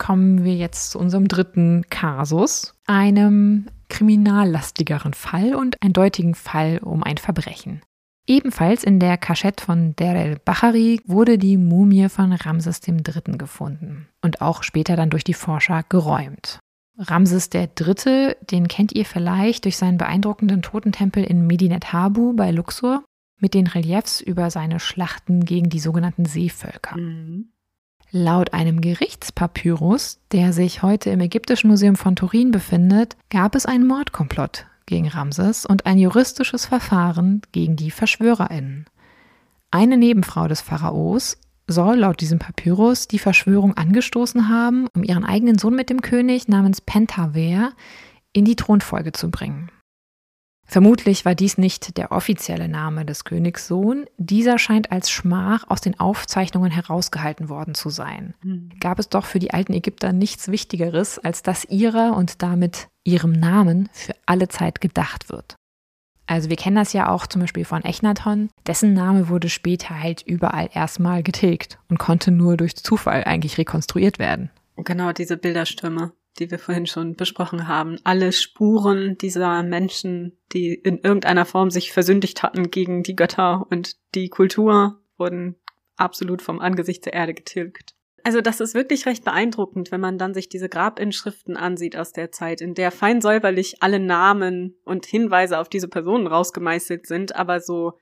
[0.01, 7.19] Kommen wir jetzt zu unserem dritten Kasus, einem kriminallastigeren Fall und eindeutigen Fall um ein
[7.19, 7.83] Verbrechen.
[8.27, 13.37] Ebenfalls in der Kaschette von Der el-Bahari wurde die Mumie von Ramses III.
[13.37, 16.59] gefunden und auch später dann durch die Forscher geräumt.
[16.97, 23.05] Ramses III., den kennt ihr vielleicht durch seinen beeindruckenden Totentempel in Medinet Habu bei Luxor
[23.39, 26.97] mit den Reliefs über seine Schlachten gegen die sogenannten Seevölker.
[26.97, 27.53] Mhm.
[28.13, 33.87] Laut einem Gerichtspapyrus, der sich heute im Ägyptischen Museum von Turin befindet, gab es einen
[33.87, 38.87] Mordkomplott gegen Ramses und ein juristisches Verfahren gegen die Verschwörerinnen.
[39.71, 45.59] Eine Nebenfrau des Pharaos soll laut diesem Papyrus die Verschwörung angestoßen haben, um ihren eigenen
[45.59, 47.71] Sohn mit dem König namens Pentaver
[48.33, 49.71] in die Thronfolge zu bringen.
[50.71, 55.99] Vermutlich war dies nicht der offizielle Name des Königssohn, dieser scheint als Schmach aus den
[55.99, 58.35] Aufzeichnungen herausgehalten worden zu sein.
[58.45, 58.71] Mhm.
[58.79, 63.33] Gab es doch für die alten Ägypter nichts Wichtigeres, als dass ihrer und damit ihrem
[63.33, 65.57] Namen für alle Zeit gedacht wird.
[66.29, 70.23] Also wir kennen das ja auch zum Beispiel von Echnaton, dessen Name wurde später halt
[70.23, 74.51] überall erstmal getilgt und konnte nur durch Zufall eigentlich rekonstruiert werden.
[74.77, 77.99] Genau, diese Bilderstürme, die wir vorhin schon besprochen haben.
[78.05, 83.97] Alle Spuren dieser Menschen, die in irgendeiner Form sich versündigt hatten gegen die Götter und
[84.15, 85.57] die Kultur, wurden
[85.97, 87.95] absolut vom Angesicht der Erde getilgt.
[88.23, 92.31] Also das ist wirklich recht beeindruckend, wenn man dann sich diese Grabinschriften ansieht aus der
[92.33, 97.61] Zeit, in der fein säuberlich alle Namen und Hinweise auf diese Personen rausgemeißelt sind, aber
[97.61, 97.95] so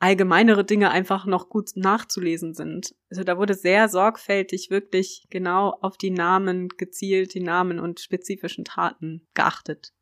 [0.00, 2.94] allgemeinere Dinge einfach noch gut nachzulesen sind.
[3.10, 8.64] Also da wurde sehr sorgfältig wirklich genau auf die Namen gezielt, die Namen und spezifischen
[8.64, 9.92] Taten geachtet.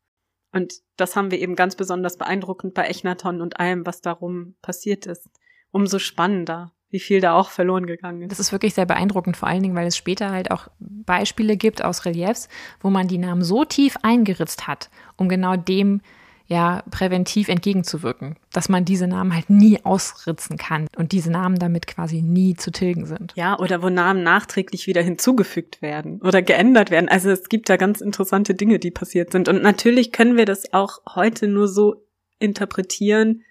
[0.51, 5.05] Und das haben wir eben ganz besonders beeindruckend bei Echnaton und allem, was darum passiert
[5.05, 5.29] ist.
[5.71, 8.31] Umso spannender, wie viel da auch verloren gegangen ist.
[8.31, 11.83] Das ist wirklich sehr beeindruckend, vor allen Dingen, weil es später halt auch Beispiele gibt
[11.83, 12.47] aus Reliefs,
[12.79, 16.01] wo man die Namen so tief eingeritzt hat, um genau dem
[16.47, 21.87] ja präventiv entgegenzuwirken, dass man diese Namen halt nie ausritzen kann und diese Namen damit
[21.87, 23.33] quasi nie zu tilgen sind.
[23.35, 27.09] Ja, oder wo Namen nachträglich wieder hinzugefügt werden oder geändert werden.
[27.09, 29.49] Also es gibt da ganz interessante Dinge, die passiert sind.
[29.49, 32.05] Und natürlich können wir das auch heute nur so
[32.39, 33.43] interpretieren,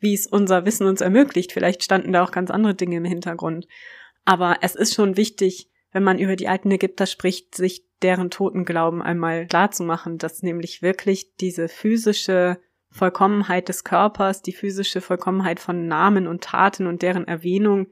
[0.00, 1.52] wie es unser Wissen uns ermöglicht.
[1.52, 3.66] Vielleicht standen da auch ganz andere Dinge im Hintergrund.
[4.24, 9.00] Aber es ist schon wichtig, wenn man über die alten Ägypter spricht, sich deren Totenglauben
[9.00, 15.60] einmal klar zu machen, dass nämlich wirklich diese physische Vollkommenheit des Körpers, die physische Vollkommenheit
[15.60, 17.86] von Namen und Taten und deren Erwähnung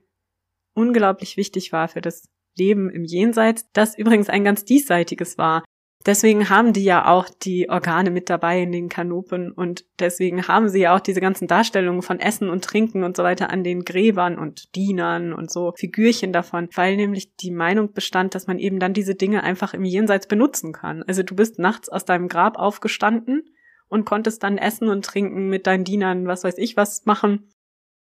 [0.75, 5.65] unglaublich wichtig war für das Leben im Jenseits, das übrigens ein ganz diesseitiges war.
[6.05, 10.69] Deswegen haben die ja auch die Organe mit dabei in den Kanopen und deswegen haben
[10.69, 13.85] sie ja auch diese ganzen Darstellungen von Essen und Trinken und so weiter an den
[13.85, 18.81] Gräbern und Dienern und so Figürchen davon, weil nämlich die Meinung bestand, dass man eben
[18.81, 21.05] dann diese Dinge einfach im Jenseits benutzen kann.
[21.05, 23.45] Also du bist nachts aus deinem Grab aufgestanden
[23.89, 27.49] und konntest dann essen und trinken mit deinen Dienern, was weiß ich was machen.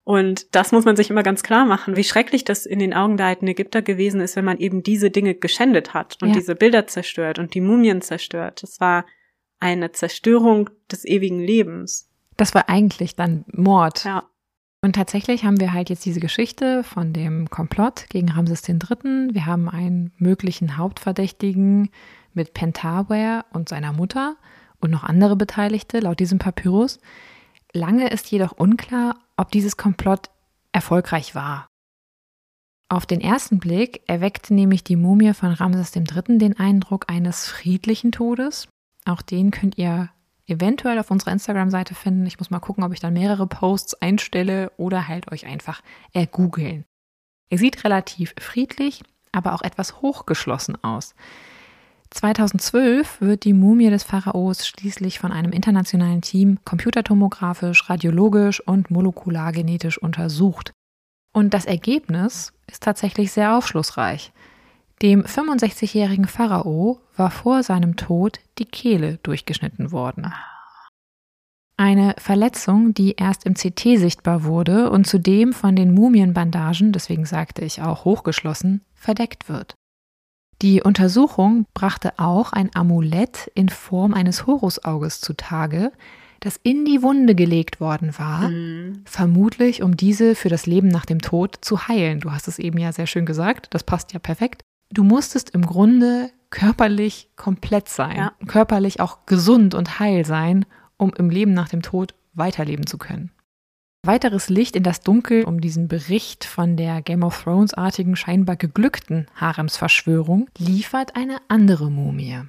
[0.04, 3.18] Und das muss man sich immer ganz klar machen, wie schrecklich das in den Augen
[3.18, 6.34] der alten Ägypter gewesen ist, wenn man eben diese Dinge geschändet hat und Ja.
[6.36, 8.64] diese Bilder zerstört und die Mumien zerstört.
[8.64, 9.06] Das war
[9.60, 12.10] eine Zerstörung des ewigen Lebens.
[12.36, 14.04] Das war eigentlich dann Mord.
[14.06, 14.24] Ja.
[14.84, 19.30] Und tatsächlich haben wir halt jetzt diese Geschichte von dem Komplott gegen Ramses III.
[19.32, 21.92] Wir haben einen möglichen Hauptverdächtigen
[22.34, 24.38] mit Pentaware und seiner Mutter
[24.80, 27.00] und noch andere Beteiligte laut diesem Papyrus.
[27.74, 30.30] Lange ist jedoch unklar, ob dieses Komplott
[30.72, 31.68] erfolgreich war.
[32.90, 36.38] Auf den ersten Blick erweckte nämlich die Mumie von Ramses III.
[36.38, 38.68] den Eindruck eines friedlichen Todes.
[39.06, 40.10] Auch den könnt ihr
[40.46, 42.26] eventuell auf unserer Instagram-Seite finden.
[42.26, 46.84] Ich muss mal gucken, ob ich dann mehrere Posts einstelle oder halt euch einfach ergoogeln.
[47.50, 51.16] Er sieht relativ friedlich, aber auch etwas hochgeschlossen aus.
[52.12, 59.98] 2012 wird die Mumie des Pharaos schließlich von einem internationalen Team computertomografisch, radiologisch und molekulargenetisch
[59.98, 60.74] untersucht.
[61.34, 64.34] Und das Ergebnis ist tatsächlich sehr aufschlussreich.
[65.02, 70.34] Dem 65-jährigen Pharao war vor seinem Tod die Kehle durchgeschnitten worden.
[71.78, 77.66] Eine Verletzung, die erst im CT sichtbar wurde und zudem von den Mumienbandagen, deswegen sagte
[77.66, 79.74] ich auch hochgeschlossen, verdeckt wird.
[80.62, 85.92] Die Untersuchung brachte auch ein Amulett in Form eines Horusauges zutage,
[86.40, 89.02] das in die Wunde gelegt worden war, mhm.
[89.06, 92.20] vermutlich um diese für das Leben nach dem Tod zu heilen.
[92.20, 94.62] Du hast es eben ja sehr schön gesagt, das passt ja perfekt.
[94.92, 98.34] Du musstest im Grunde körperlich komplett sein, ja.
[98.46, 100.66] körperlich auch gesund und heil sein,
[100.98, 103.32] um im Leben nach dem Tod weiterleben zu können.
[104.04, 109.28] Weiteres Licht in das Dunkel um diesen Bericht von der Game of Thrones-artigen scheinbar geglückten
[109.36, 112.42] Haremsverschwörung liefert eine andere Mumie.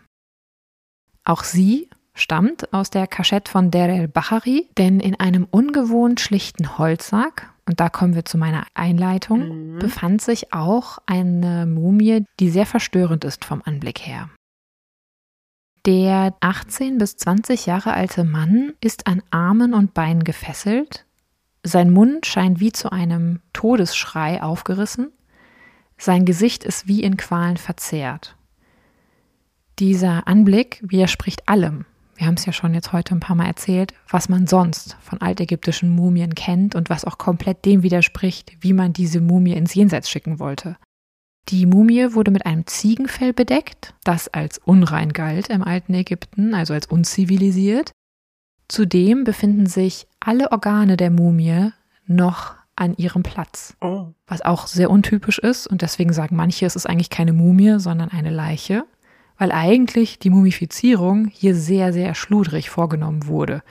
[1.24, 7.52] Auch sie stammt aus der Kaschette von Der el-Bahari, denn in einem ungewohnt schlichten Holzsack,
[7.66, 9.78] und da kommen wir zu meiner Einleitung, mhm.
[9.78, 14.30] befand sich auch eine Mumie, die sehr verstörend ist vom Anblick her.
[15.84, 21.04] Der 18 bis 20 Jahre alte Mann ist an Armen und Beinen gefesselt,
[21.62, 25.12] sein Mund scheint wie zu einem Todesschrei aufgerissen,
[25.96, 28.36] sein Gesicht ist wie in Qualen verzerrt.
[29.78, 31.84] Dieser Anblick widerspricht allem,
[32.16, 35.20] wir haben es ja schon jetzt heute ein paar Mal erzählt, was man sonst von
[35.20, 40.10] altägyptischen Mumien kennt und was auch komplett dem widerspricht, wie man diese Mumie ins Jenseits
[40.10, 40.76] schicken wollte.
[41.48, 46.74] Die Mumie wurde mit einem Ziegenfell bedeckt, das als unrein galt im alten Ägypten, also
[46.74, 47.90] als unzivilisiert.
[48.72, 51.70] Zudem befinden sich alle Organe der Mumie
[52.06, 54.06] noch an ihrem Platz, oh.
[54.26, 58.08] was auch sehr untypisch ist und deswegen sagen manche, es ist eigentlich keine Mumie, sondern
[58.08, 58.84] eine Leiche
[59.42, 63.64] weil eigentlich die Mumifizierung hier sehr, sehr schludrig vorgenommen wurde.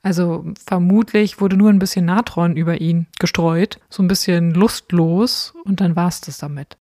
[0.00, 5.82] Also vermutlich wurde nur ein bisschen Natron über ihn gestreut, so ein bisschen lustlos und
[5.82, 6.78] dann war es das damit.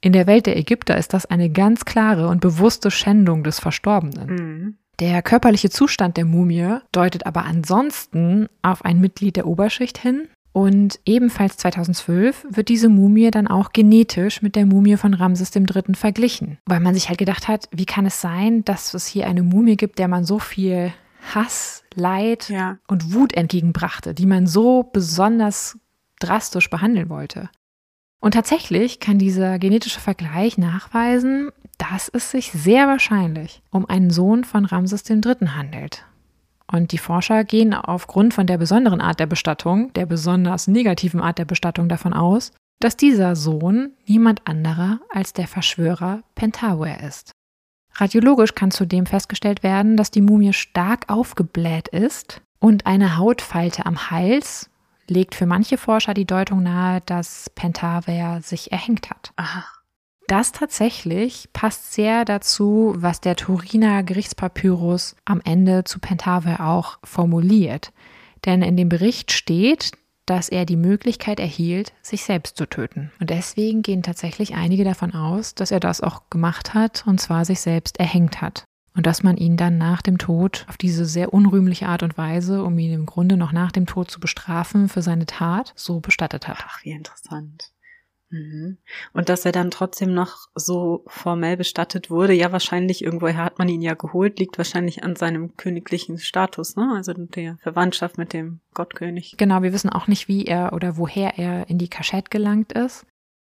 [0.00, 4.28] In der Welt der Ägypter ist das eine ganz klare und bewusste Schändung des Verstorbenen.
[4.28, 4.78] Mhm.
[5.00, 11.00] Der körperliche Zustand der Mumie deutet aber ansonsten auf ein Mitglied der Oberschicht hin, und
[11.04, 15.94] ebenfalls 2012 wird diese Mumie dann auch genetisch mit der Mumie von Ramses III.
[15.94, 19.42] verglichen, weil man sich halt gedacht hat, wie kann es sein, dass es hier eine
[19.42, 20.94] Mumie gibt, der man so viel
[21.34, 22.78] Hass, Leid ja.
[22.86, 25.76] und Wut entgegenbrachte, die man so besonders
[26.20, 27.50] drastisch behandeln wollte.
[28.20, 34.44] Und tatsächlich kann dieser genetische Vergleich nachweisen, dass es sich sehr wahrscheinlich um einen Sohn
[34.44, 35.48] von Ramses III.
[35.48, 36.04] handelt.
[36.70, 41.38] Und die Forscher gehen aufgrund von der besonderen Art der Bestattung, der besonders negativen Art
[41.38, 47.32] der Bestattung davon aus, dass dieser Sohn niemand anderer als der Verschwörer Pentaware ist.
[47.96, 54.10] Radiologisch kann zudem festgestellt werden, dass die Mumie stark aufgebläht ist und eine Hautfalte am
[54.10, 54.68] Hals
[55.06, 59.32] legt für manche Forscher die Deutung nahe, dass Pentaware sich erhängt hat.
[59.36, 59.64] Aha.
[60.26, 67.92] Das tatsächlich passt sehr dazu, was der Turiner Gerichtspapyrus am Ende zu Pentave auch formuliert.
[68.46, 69.92] Denn in dem Bericht steht,
[70.26, 73.12] dass er die Möglichkeit erhielt, sich selbst zu töten.
[73.20, 77.44] Und deswegen gehen tatsächlich einige davon aus, dass er das auch gemacht hat, und zwar
[77.44, 78.64] sich selbst erhängt hat.
[78.96, 82.62] Und dass man ihn dann nach dem Tod auf diese sehr unrühmliche Art und Weise,
[82.64, 86.48] um ihn im Grunde noch nach dem Tod zu bestrafen für seine Tat, so bestattet
[86.48, 86.58] hat.
[86.66, 87.73] Ach, wie interessant.
[88.30, 88.78] Mhm.
[89.12, 93.68] Und dass er dann trotzdem noch so formell bestattet wurde, ja wahrscheinlich irgendwoher hat man
[93.68, 96.92] ihn ja geholt, liegt wahrscheinlich an seinem königlichen Status, ne?
[96.96, 99.36] Also der Verwandtschaft mit dem Gottkönig.
[99.36, 103.06] Genau, wir wissen auch nicht, wie er oder woher er in die Kaschette gelangt ist.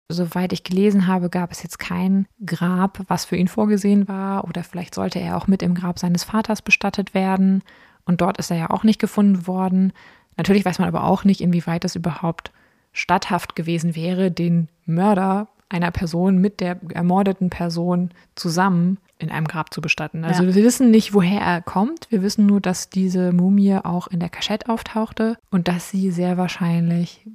[0.10, 4.64] Soweit ich gelesen habe, gab es jetzt kein Grab, was für ihn vorgesehen war, oder
[4.64, 7.62] vielleicht sollte er auch mit im Grab seines Vaters bestattet werden.
[8.06, 9.92] Und dort ist er ja auch nicht gefunden worden.
[10.38, 12.54] Natürlich weiß man aber auch nicht, inwieweit es überhaupt
[12.98, 19.74] statthaft gewesen wäre, den Mörder einer Person mit der ermordeten Person zusammen in einem Grab
[19.74, 20.24] zu bestatten.
[20.24, 20.56] Also ja.
[20.56, 22.08] wir wissen nicht, woher er kommt.
[22.10, 26.38] Wir wissen nur, dass diese Mumie auch in der Kaschette auftauchte und dass sie sehr
[26.38, 27.26] wahrscheinlich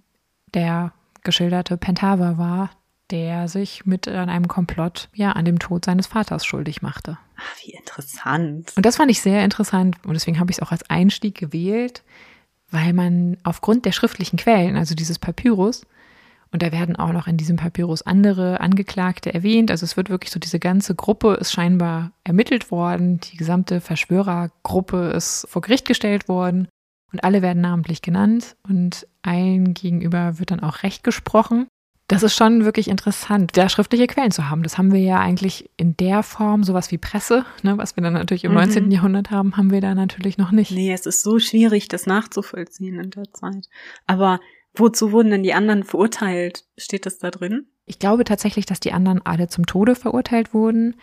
[0.54, 0.92] der
[1.22, 2.70] geschilderte Pentava war,
[3.10, 7.18] der sich mit an einem Komplott ja an dem Tod seines Vaters schuldig machte.
[7.36, 8.72] Ach, wie interessant.
[8.76, 12.02] Und das fand ich sehr interessant und deswegen habe ich es auch als Einstieg gewählt,
[12.72, 15.82] weil man aufgrund der schriftlichen Quellen, also dieses Papyrus,
[16.52, 19.70] und da werden auch noch in diesem Papyrus andere Angeklagte erwähnt.
[19.70, 23.20] Also es wird wirklich so, diese ganze Gruppe ist scheinbar ermittelt worden.
[23.20, 26.68] Die gesamte Verschwörergruppe ist vor Gericht gestellt worden.
[27.10, 28.56] Und alle werden namentlich genannt.
[28.68, 31.68] Und allen gegenüber wird dann auch Recht gesprochen.
[32.12, 34.62] Das ist schon wirklich interessant, da schriftliche Quellen zu haben.
[34.62, 38.12] Das haben wir ja eigentlich in der Form, sowas wie Presse, ne, was wir dann
[38.12, 38.58] natürlich im mhm.
[38.58, 38.90] 19.
[38.90, 40.70] Jahrhundert haben, haben wir da natürlich noch nicht.
[40.70, 43.68] Nee, es ist so schwierig, das nachzuvollziehen in der Zeit.
[44.06, 44.40] Aber
[44.74, 46.64] Wozu wurden denn die anderen verurteilt?
[46.78, 47.66] Steht das da drin?
[47.84, 50.96] Ich glaube tatsächlich, dass die anderen alle zum Tode verurteilt wurden.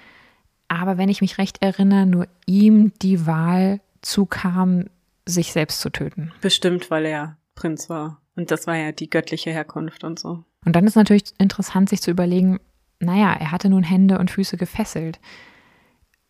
[0.68, 4.86] Aber wenn ich mich recht erinnere, nur ihm die Wahl zukam,
[5.26, 6.32] sich selbst zu töten.
[6.42, 8.22] Bestimmt, weil er Prinz war.
[8.36, 10.44] Und das war ja die göttliche Herkunft und so.
[10.66, 12.60] Und dann ist natürlich interessant, sich zu überlegen,
[13.00, 15.20] naja, er hatte nun Hände und Füße gefesselt.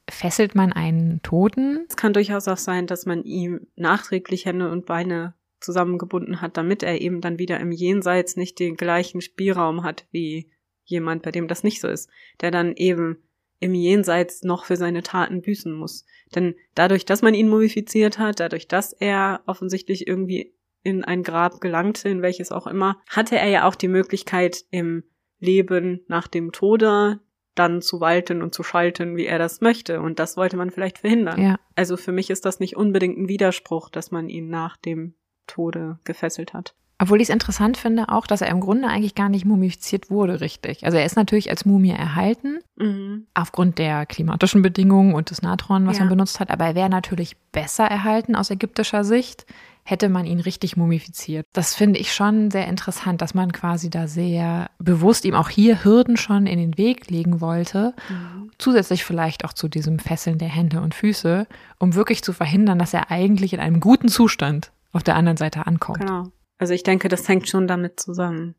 [0.09, 1.86] Fesselt man einen Toten?
[1.89, 6.84] Es kann durchaus auch sein, dass man ihm nachträglich Hände und Beine zusammengebunden hat, damit
[6.84, 10.51] er eben dann wieder im Jenseits nicht den gleichen Spielraum hat wie
[10.84, 12.09] jemand, bei dem das nicht so ist,
[12.41, 13.17] der dann eben
[13.59, 16.05] im Jenseits noch für seine Taten büßen muss.
[16.34, 20.53] Denn dadurch, dass man ihn mumifiziert hat, dadurch, dass er offensichtlich irgendwie
[20.84, 25.03] in ein Grab gelangte, in welches auch immer, hatte er ja auch die Möglichkeit, im
[25.39, 27.19] Leben nach dem Tode
[27.55, 30.01] dann zu walten und zu schalten, wie er das möchte.
[30.01, 31.41] Und das wollte man vielleicht verhindern.
[31.41, 31.59] Ja.
[31.75, 35.15] Also für mich ist das nicht unbedingt ein Widerspruch, dass man ihn nach dem
[35.47, 36.75] Tode gefesselt hat.
[37.01, 40.41] Obwohl ich es interessant finde auch, dass er im Grunde eigentlich gar nicht mumifiziert wurde,
[40.41, 40.84] richtig.
[40.84, 43.25] Also er ist natürlich als Mumie erhalten, mhm.
[43.34, 46.03] aufgrund der klimatischen Bedingungen und des Natron, was ja.
[46.03, 46.51] man benutzt hat.
[46.51, 49.45] Aber er wäre natürlich besser erhalten aus ägyptischer Sicht,
[49.89, 51.45] hätte man ihn richtig mumifiziert.
[51.53, 55.83] Das finde ich schon sehr interessant, dass man quasi da sehr bewusst ihm auch hier
[55.83, 57.93] Hürden schon in den Weg legen wollte.
[58.09, 58.51] Mhm.
[58.57, 61.47] Zusätzlich vielleicht auch zu diesem Fesseln der Hände und Füße,
[61.79, 65.65] um wirklich zu verhindern, dass er eigentlich in einem guten Zustand auf der anderen Seite
[65.65, 65.99] ankommt.
[65.99, 66.31] Genau.
[66.57, 68.55] Also ich denke, das hängt schon damit zusammen.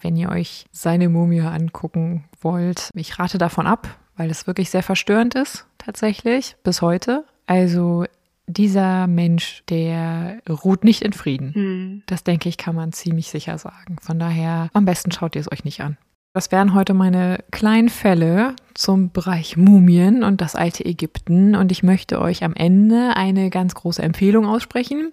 [0.00, 4.82] Wenn ihr euch seine Mumie angucken wollt, ich rate davon ab, weil es wirklich sehr
[4.82, 7.24] verstörend ist, tatsächlich, bis heute.
[7.46, 8.04] Also
[8.46, 11.52] dieser Mensch, der ruht nicht in Frieden.
[11.54, 12.02] Mhm.
[12.06, 13.96] Das denke ich, kann man ziemlich sicher sagen.
[14.00, 15.96] Von daher, am besten schaut ihr es euch nicht an.
[16.34, 21.54] Das wären heute meine kleinen Fälle zum Bereich Mumien und das alte Ägypten.
[21.54, 25.12] Und ich möchte euch am Ende eine ganz große Empfehlung aussprechen.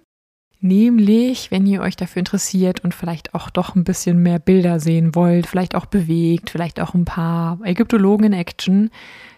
[0.62, 5.14] Nämlich, wenn ihr euch dafür interessiert und vielleicht auch doch ein bisschen mehr Bilder sehen
[5.14, 8.90] wollt, vielleicht auch bewegt, vielleicht auch ein paar Ägyptologen in Action,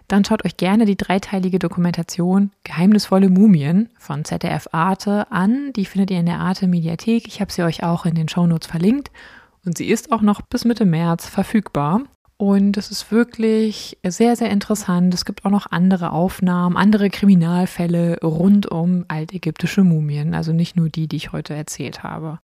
[0.09, 5.73] dann schaut euch gerne die dreiteilige Dokumentation Geheimnisvolle Mumien von ZDF Arte an.
[5.75, 7.27] Die findet ihr in der Arte Mediathek.
[7.27, 9.11] Ich habe sie euch auch in den Shownotes verlinkt.
[9.65, 12.03] Und sie ist auch noch bis Mitte März verfügbar.
[12.37, 15.15] Und es ist wirklich sehr, sehr interessant.
[15.15, 20.89] Es gibt auch noch andere Aufnahmen, andere Kriminalfälle rund um altägyptische Mumien, also nicht nur
[20.89, 22.41] die, die ich heute erzählt habe.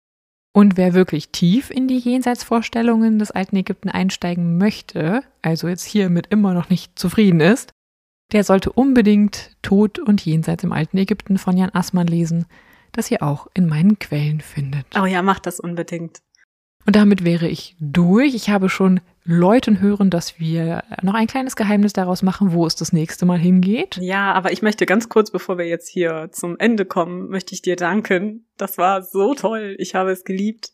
[0.55, 6.27] Und wer wirklich tief in die Jenseitsvorstellungen des alten Ägypten einsteigen möchte, also jetzt hiermit
[6.29, 7.73] immer noch nicht zufrieden ist,
[8.31, 12.45] der sollte unbedingt Tod und Jenseits im alten Ägypten von Jan Assmann lesen,
[12.93, 14.85] das ihr auch in meinen Quellen findet.
[14.97, 16.21] Oh ja, macht das unbedingt.
[16.85, 18.35] Und damit wäre ich durch.
[18.35, 22.75] Ich habe schon Leuten hören, dass wir noch ein kleines Geheimnis daraus machen, wo es
[22.75, 23.97] das nächste Mal hingeht.
[23.99, 27.63] Ja, aber ich möchte ganz kurz, bevor wir jetzt hier zum Ende kommen, möchte ich
[27.63, 28.47] dir danken.
[28.57, 29.75] Das war so toll.
[29.79, 30.73] Ich habe es geliebt.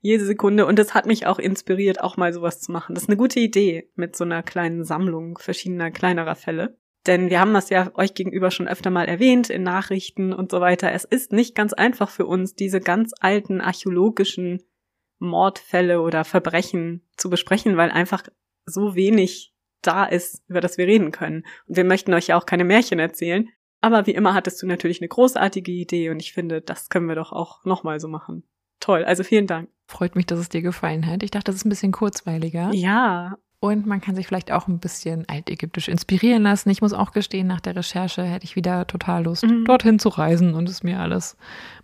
[0.00, 0.64] Jede Sekunde.
[0.66, 2.94] Und es hat mich auch inspiriert, auch mal sowas zu machen.
[2.94, 6.78] Das ist eine gute Idee mit so einer kleinen Sammlung verschiedener kleinerer Fälle.
[7.06, 10.60] Denn wir haben das ja euch gegenüber schon öfter mal erwähnt in Nachrichten und so
[10.60, 10.92] weiter.
[10.92, 14.62] Es ist nicht ganz einfach für uns, diese ganz alten archäologischen
[15.22, 18.24] Mordfälle oder Verbrechen zu besprechen, weil einfach
[18.66, 21.44] so wenig da ist, über das wir reden können.
[21.66, 23.48] Und wir möchten euch ja auch keine Märchen erzählen.
[23.80, 27.16] Aber wie immer hattest du natürlich eine großartige Idee und ich finde, das können wir
[27.16, 28.44] doch auch nochmal so machen.
[28.78, 29.70] Toll, also vielen Dank.
[29.86, 31.22] Freut mich, dass es dir gefallen hat.
[31.22, 32.70] Ich dachte, das ist ein bisschen kurzweiliger.
[32.72, 36.68] Ja, und man kann sich vielleicht auch ein bisschen altägyptisch inspirieren lassen.
[36.68, 39.64] Ich muss auch gestehen, nach der Recherche hätte ich wieder total Lust, mhm.
[39.64, 41.36] dorthin zu reisen und es mir alles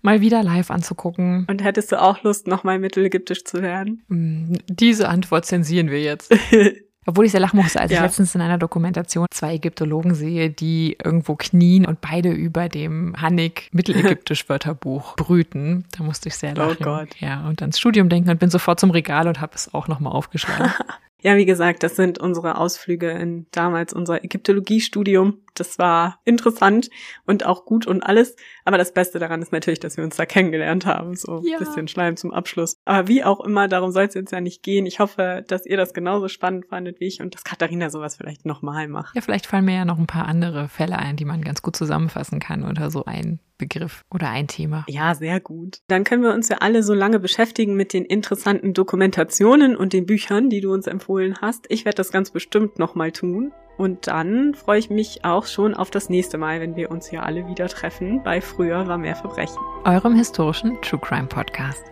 [0.02, 1.46] mal wieder live anzugucken.
[1.48, 4.02] Und hättest du auch Lust, nochmal mittelägyptisch zu lernen?
[4.08, 6.34] Mm, diese Antwort zensieren wir jetzt.
[7.06, 7.98] Obwohl ich sehr lachen musste, als ja.
[7.98, 13.14] ich letztens in einer Dokumentation zwei Ägyptologen sehe, die irgendwo knien und beide über dem
[13.16, 15.84] Hannig mittelägyptisch Wörterbuch brüten.
[15.96, 16.76] Da musste ich sehr oh lachen.
[16.80, 17.08] Oh Gott.
[17.20, 20.12] Ja, und ans Studium denken und bin sofort zum Regal und habe es auch nochmal
[20.12, 20.72] aufgeschlagen.
[21.20, 25.38] Ja, wie gesagt, das sind unsere Ausflüge in damals unser Ägyptologiestudium.
[25.54, 26.90] Das war interessant
[27.26, 28.36] und auch gut und alles.
[28.64, 31.16] Aber das Beste daran ist natürlich, dass wir uns da kennengelernt haben.
[31.16, 31.56] So Ja.
[31.58, 32.76] ein bisschen Schleim zum Abschluss.
[32.84, 34.86] Aber wie auch immer, darum soll es jetzt ja nicht gehen.
[34.86, 38.46] Ich hoffe, dass ihr das genauso spannend fandet wie ich und dass Katharina sowas vielleicht
[38.46, 39.16] nochmal macht.
[39.16, 41.74] Ja, vielleicht fallen mir ja noch ein paar andere Fälle ein, die man ganz gut
[41.74, 44.84] zusammenfassen kann unter so ein Begriff oder ein Thema.
[44.88, 45.80] Ja, sehr gut.
[45.88, 50.06] Dann können wir uns ja alle so lange beschäftigen mit den interessanten Dokumentationen und den
[50.06, 51.66] Büchern, die du uns empfohlen hast.
[51.68, 53.52] Ich werde das ganz bestimmt nochmal tun.
[53.76, 57.22] Und dann freue ich mich auch schon auf das nächste Mal, wenn wir uns hier
[57.22, 59.58] alle wieder treffen bei Früher war mehr Verbrechen.
[59.84, 61.84] Eurem historischen True Crime Podcast.